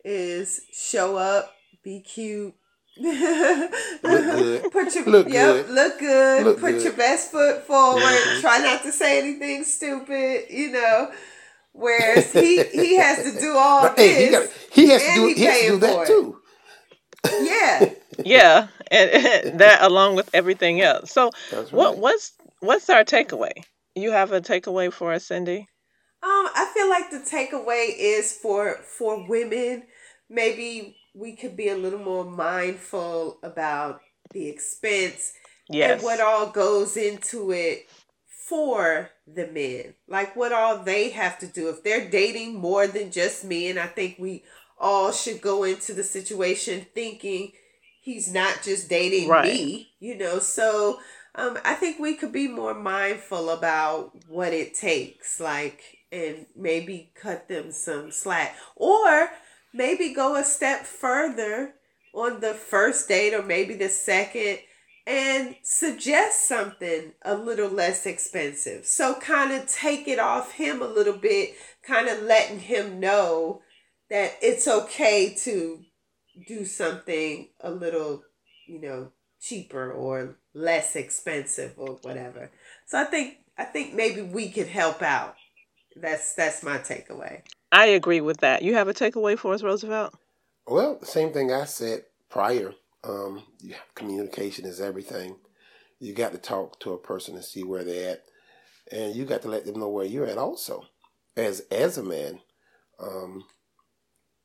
is 0.03 0.62
show 0.73 1.15
up, 1.17 1.53
be 1.83 2.01
cute, 2.01 2.53
look 2.97 4.03
good. 4.03 4.71
put 4.71 4.95
your 4.95 5.05
Look 5.05 5.29
yep, 5.29 5.65
good. 5.67 5.69
look 5.69 5.99
good, 5.99 6.43
Look 6.45 6.59
put 6.59 6.71
good. 6.73 6.83
your 6.83 6.93
best 6.93 7.31
foot 7.31 7.65
forward. 7.65 8.01
Mhm. 8.03 8.41
Try 8.41 8.59
not 8.59 8.83
to 8.83 8.91
say 8.91 9.19
anything 9.19 9.63
stupid, 9.63 10.45
you 10.49 10.71
know. 10.71 11.12
Whereas 11.71 12.31
he 12.43 12.63
he 12.63 12.95
has 12.97 13.23
to 13.23 13.39
do 13.39 13.55
all 13.55 13.83
But, 13.88 13.97
hey, 13.99 14.25
he, 14.25 14.31
got, 14.31 14.41
this. 14.43 14.67
he 14.73 14.88
has 14.89 15.01
to 15.03 15.13
do 15.15 15.27
he 15.27 15.33
he 15.35 15.43
has 15.45 15.59
to 15.62 15.67
do 15.69 15.77
that 15.79 16.07
too 16.07 16.41
Yeah. 17.41 17.89
yeah, 18.25 18.67
and 18.91 19.60
that 19.60 19.79
along 19.82 20.15
with 20.15 20.29
everything 20.34 20.82
else. 20.82 21.12
So 21.12 21.32
That's 21.51 21.71
What 21.71 21.97
what's 21.97 22.34
what's 22.60 22.89
our 22.89 23.03
takeaway? 23.03 23.51
You 23.95 24.12
have 24.12 24.32
a 24.32 24.41
takeaway 24.41 24.91
for 24.91 25.13
us, 25.13 25.25
Cindy? 25.25 25.67
Um, 26.21 26.49
I 26.53 26.69
feel 26.73 26.89
like 26.89 27.12
the 27.12 27.19
takeaway 27.19 27.93
is 27.97 28.34
for 28.34 28.75
for 28.97 29.27
women, 29.27 29.84
maybe 30.29 30.97
we 31.13 31.36
could 31.36 31.55
be 31.55 31.69
a 31.69 31.77
little 31.77 31.99
more 31.99 32.25
mindful 32.25 33.39
about 33.43 34.01
the 34.32 34.47
expense 34.47 35.34
Yes. 35.71 35.91
and 35.99 36.03
what 36.03 36.19
all 36.19 36.47
goes 36.47 36.97
into 36.97 37.51
it 37.51 37.88
for 38.47 39.12
the 39.27 39.47
men. 39.47 39.93
Like 40.08 40.36
what 40.36 40.51
all 40.51 40.79
they 40.84 41.10
have 41.12 41.38
to 41.39 41.47
do 41.47 41.69
if 41.69 41.84
they're 41.84 42.10
dating 42.10 42.55
more 42.55 42.88
than 42.88 43.12
just 43.12 43.43
me 43.45 43.69
and 43.69 43.79
I 43.79 43.86
think 43.88 44.15
we 44.19 44.43
all 44.79 45.11
should 45.11 45.41
go 45.41 45.63
into 45.63 45.93
the 45.93 46.03
situation 46.03 46.85
thinking 46.93 47.51
he's 48.01 48.33
not 48.33 48.63
just 48.63 48.89
dating 48.89 49.29
Right. 49.29 49.45
me, 49.45 49.89
you 49.99 50.17
know. 50.17 50.39
So 50.39 50.99
um, 51.35 51.57
I 51.63 51.73
think 51.75 51.99
we 51.99 52.15
could 52.15 52.31
be 52.31 52.47
more 52.47 52.73
mindful 52.73 53.49
about 53.49 54.11
what 54.27 54.53
it 54.53 54.73
takes, 54.73 55.39
like, 55.39 55.81
and 56.11 56.45
maybe 56.55 57.11
cut 57.15 57.47
them 57.47 57.71
some 57.71 58.11
slack, 58.11 58.55
or 58.75 59.29
maybe 59.73 60.13
go 60.13 60.35
a 60.35 60.43
step 60.43 60.85
further 60.85 61.75
on 62.13 62.39
the 62.39 62.53
first 62.53 63.07
date 63.07 63.33
or 63.33 63.43
maybe 63.43 63.75
the 63.75 63.89
second 63.89 64.57
and 65.05 65.55
suggest 65.63 66.47
something 66.47 67.13
a 67.23 67.35
little 67.35 67.69
less 67.69 68.05
expensive. 68.05 68.85
So, 68.85 69.15
kind 69.15 69.51
of 69.51 69.67
take 69.67 70.07
it 70.07 70.19
off 70.19 70.53
him 70.53 70.81
a 70.81 70.87
little 70.87 71.17
bit, 71.17 71.53
kind 71.83 72.07
of 72.07 72.21
letting 72.23 72.59
him 72.59 72.99
know 72.99 73.61
that 74.09 74.33
it's 74.41 74.67
okay 74.67 75.35
to 75.43 75.81
do 76.47 76.65
something 76.65 77.49
a 77.61 77.71
little, 77.71 78.23
you 78.67 78.81
know, 78.81 79.11
cheaper 79.41 79.91
or 79.91 80.37
less 80.53 80.95
expensive 80.95 81.73
or 81.77 81.99
whatever. 82.01 82.51
So 82.87 82.99
I 82.99 83.05
think 83.05 83.37
I 83.57 83.65
think 83.65 83.93
maybe 83.93 84.21
we 84.21 84.49
could 84.49 84.67
help 84.67 85.01
out. 85.01 85.35
That's 85.95 86.33
that's 86.33 86.63
my 86.63 86.77
takeaway. 86.77 87.41
I 87.71 87.87
agree 87.87 88.21
with 88.21 88.37
that. 88.37 88.63
You 88.63 88.73
have 88.75 88.87
a 88.87 88.93
takeaway 88.93 89.37
for 89.37 89.53
us, 89.53 89.63
Roosevelt? 89.63 90.15
Well, 90.65 90.97
the 90.99 91.05
same 91.05 91.31
thing 91.31 91.51
I 91.51 91.65
said 91.65 92.03
prior. 92.29 92.73
Um, 93.03 93.43
yeah, 93.59 93.77
communication 93.95 94.65
is 94.65 94.81
everything. 94.81 95.37
You 95.99 96.13
got 96.13 96.31
to 96.31 96.37
talk 96.37 96.79
to 96.81 96.93
a 96.93 96.97
person 96.97 97.35
and 97.35 97.43
see 97.43 97.63
where 97.63 97.83
they're 97.83 98.11
at, 98.11 98.23
and 98.91 99.15
you 99.15 99.25
got 99.25 99.41
to 99.43 99.49
let 99.49 99.65
them 99.65 99.79
know 99.79 99.89
where 99.89 100.05
you're 100.05 100.27
at 100.27 100.37
also. 100.37 100.85
As 101.35 101.61
as 101.71 101.97
a 101.97 102.03
man, 102.03 102.39
um, 102.99 103.43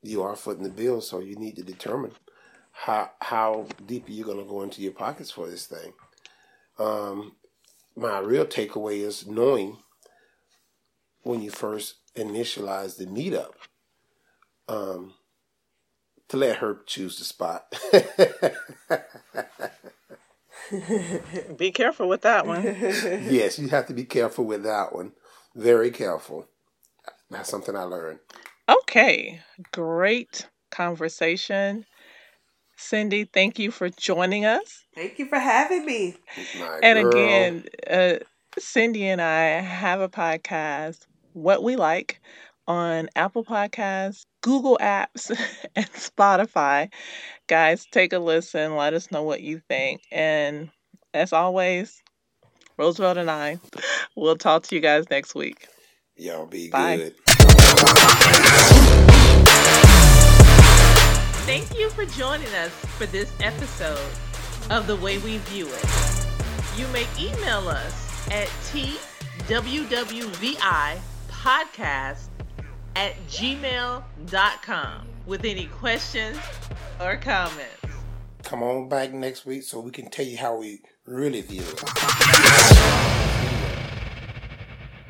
you 0.04 0.22
are 0.22 0.36
footing 0.36 0.64
the 0.64 0.70
bill, 0.70 1.00
so 1.00 1.20
you 1.20 1.36
need 1.36 1.56
to 1.56 1.62
determine 1.62 2.12
how 2.72 3.10
how 3.20 3.66
deep 3.86 4.08
are 4.08 4.12
you 4.12 4.24
going 4.24 4.38
to 4.38 4.44
go 4.44 4.62
into 4.62 4.82
your 4.82 4.92
pockets 4.92 5.30
for 5.30 5.48
this 5.48 5.66
thing. 5.66 5.92
Um, 6.78 7.36
my 7.96 8.18
real 8.18 8.44
takeaway 8.44 9.00
is 9.00 9.26
knowing 9.26 9.78
when 11.22 11.40
you 11.40 11.50
first 11.50 11.96
initialize 12.16 12.96
the 12.96 13.06
meetup 13.06 13.52
um, 14.68 15.14
to 16.28 16.36
let 16.36 16.58
her 16.58 16.80
choose 16.86 17.18
the 17.18 17.24
spot. 17.24 17.74
be 21.56 21.70
careful 21.70 22.08
with 22.08 22.22
that 22.22 22.46
one. 22.46 22.62
yes, 22.62 23.58
you 23.58 23.68
have 23.68 23.86
to 23.86 23.94
be 23.94 24.04
careful 24.04 24.44
with 24.44 24.62
that 24.64 24.94
one. 24.94 25.12
Very 25.54 25.90
careful. 25.90 26.48
That's 27.30 27.48
something 27.48 27.76
I 27.76 27.82
learned. 27.82 28.18
Okay, 28.68 29.40
great 29.72 30.46
conversation. 30.70 31.84
Cindy, 32.76 33.24
thank 33.24 33.58
you 33.58 33.70
for 33.70 33.88
joining 33.90 34.44
us. 34.44 34.84
Thank 34.94 35.18
you 35.18 35.26
for 35.26 35.38
having 35.38 35.84
me. 35.84 36.16
My 36.58 36.80
And 36.82 36.98
girl. 36.98 37.08
again, 37.08 37.64
uh, 37.90 38.16
Cindy 38.58 39.06
and 39.08 39.20
I 39.20 39.60
have 39.60 40.00
a 40.00 40.08
podcast, 40.08 41.06
What 41.32 41.62
We 41.62 41.76
Like, 41.76 42.20
on 42.66 43.08
Apple 43.16 43.44
Podcasts, 43.44 44.24
Google 44.42 44.78
Apps, 44.80 45.30
and 45.76 45.86
Spotify. 45.92 46.92
Guys, 47.48 47.86
take 47.90 48.12
a 48.12 48.18
listen. 48.18 48.76
Let 48.76 48.94
us 48.94 49.10
know 49.10 49.22
what 49.22 49.42
you 49.42 49.60
think. 49.68 50.02
And 50.10 50.70
as 51.14 51.32
always, 51.32 52.02
Roosevelt 52.78 53.18
and 53.18 53.30
I 53.30 53.58
will 54.16 54.36
talk 54.36 54.64
to 54.64 54.74
you 54.74 54.80
guys 54.80 55.08
next 55.10 55.34
week. 55.34 55.68
y'all 56.16 56.46
be 56.46 56.68
Bye. 56.70 56.96
good. 56.96 57.14
Thank 61.44 61.78
you 61.78 61.90
for 61.90 62.06
joining 62.06 62.48
us 62.54 62.70
for 62.96 63.04
this 63.06 63.30
episode 63.40 64.00
of 64.70 64.86
The 64.86 64.96
Way 64.96 65.18
We 65.18 65.36
View 65.38 65.68
It. 65.68 65.84
You 66.76 66.86
may 66.88 67.06
email 67.18 67.68
us 67.68 68.28
at 68.30 68.48
twwvipodcast 68.72 68.98
at 72.96 73.14
gmail.com 73.28 75.06
with 75.26 75.44
any 75.44 75.66
questions 75.66 76.38
or 77.00 77.16
comments. 77.16 77.70
Come 78.44 78.62
on 78.62 78.88
back 78.88 79.12
next 79.12 79.46
week 79.46 79.62
so 79.62 79.80
we 79.80 79.90
can 79.90 80.10
tell 80.10 80.26
you 80.26 80.36
how 80.36 80.56
we 80.56 80.82
really 81.06 81.40
view 81.40 81.62
it. 81.62 83.13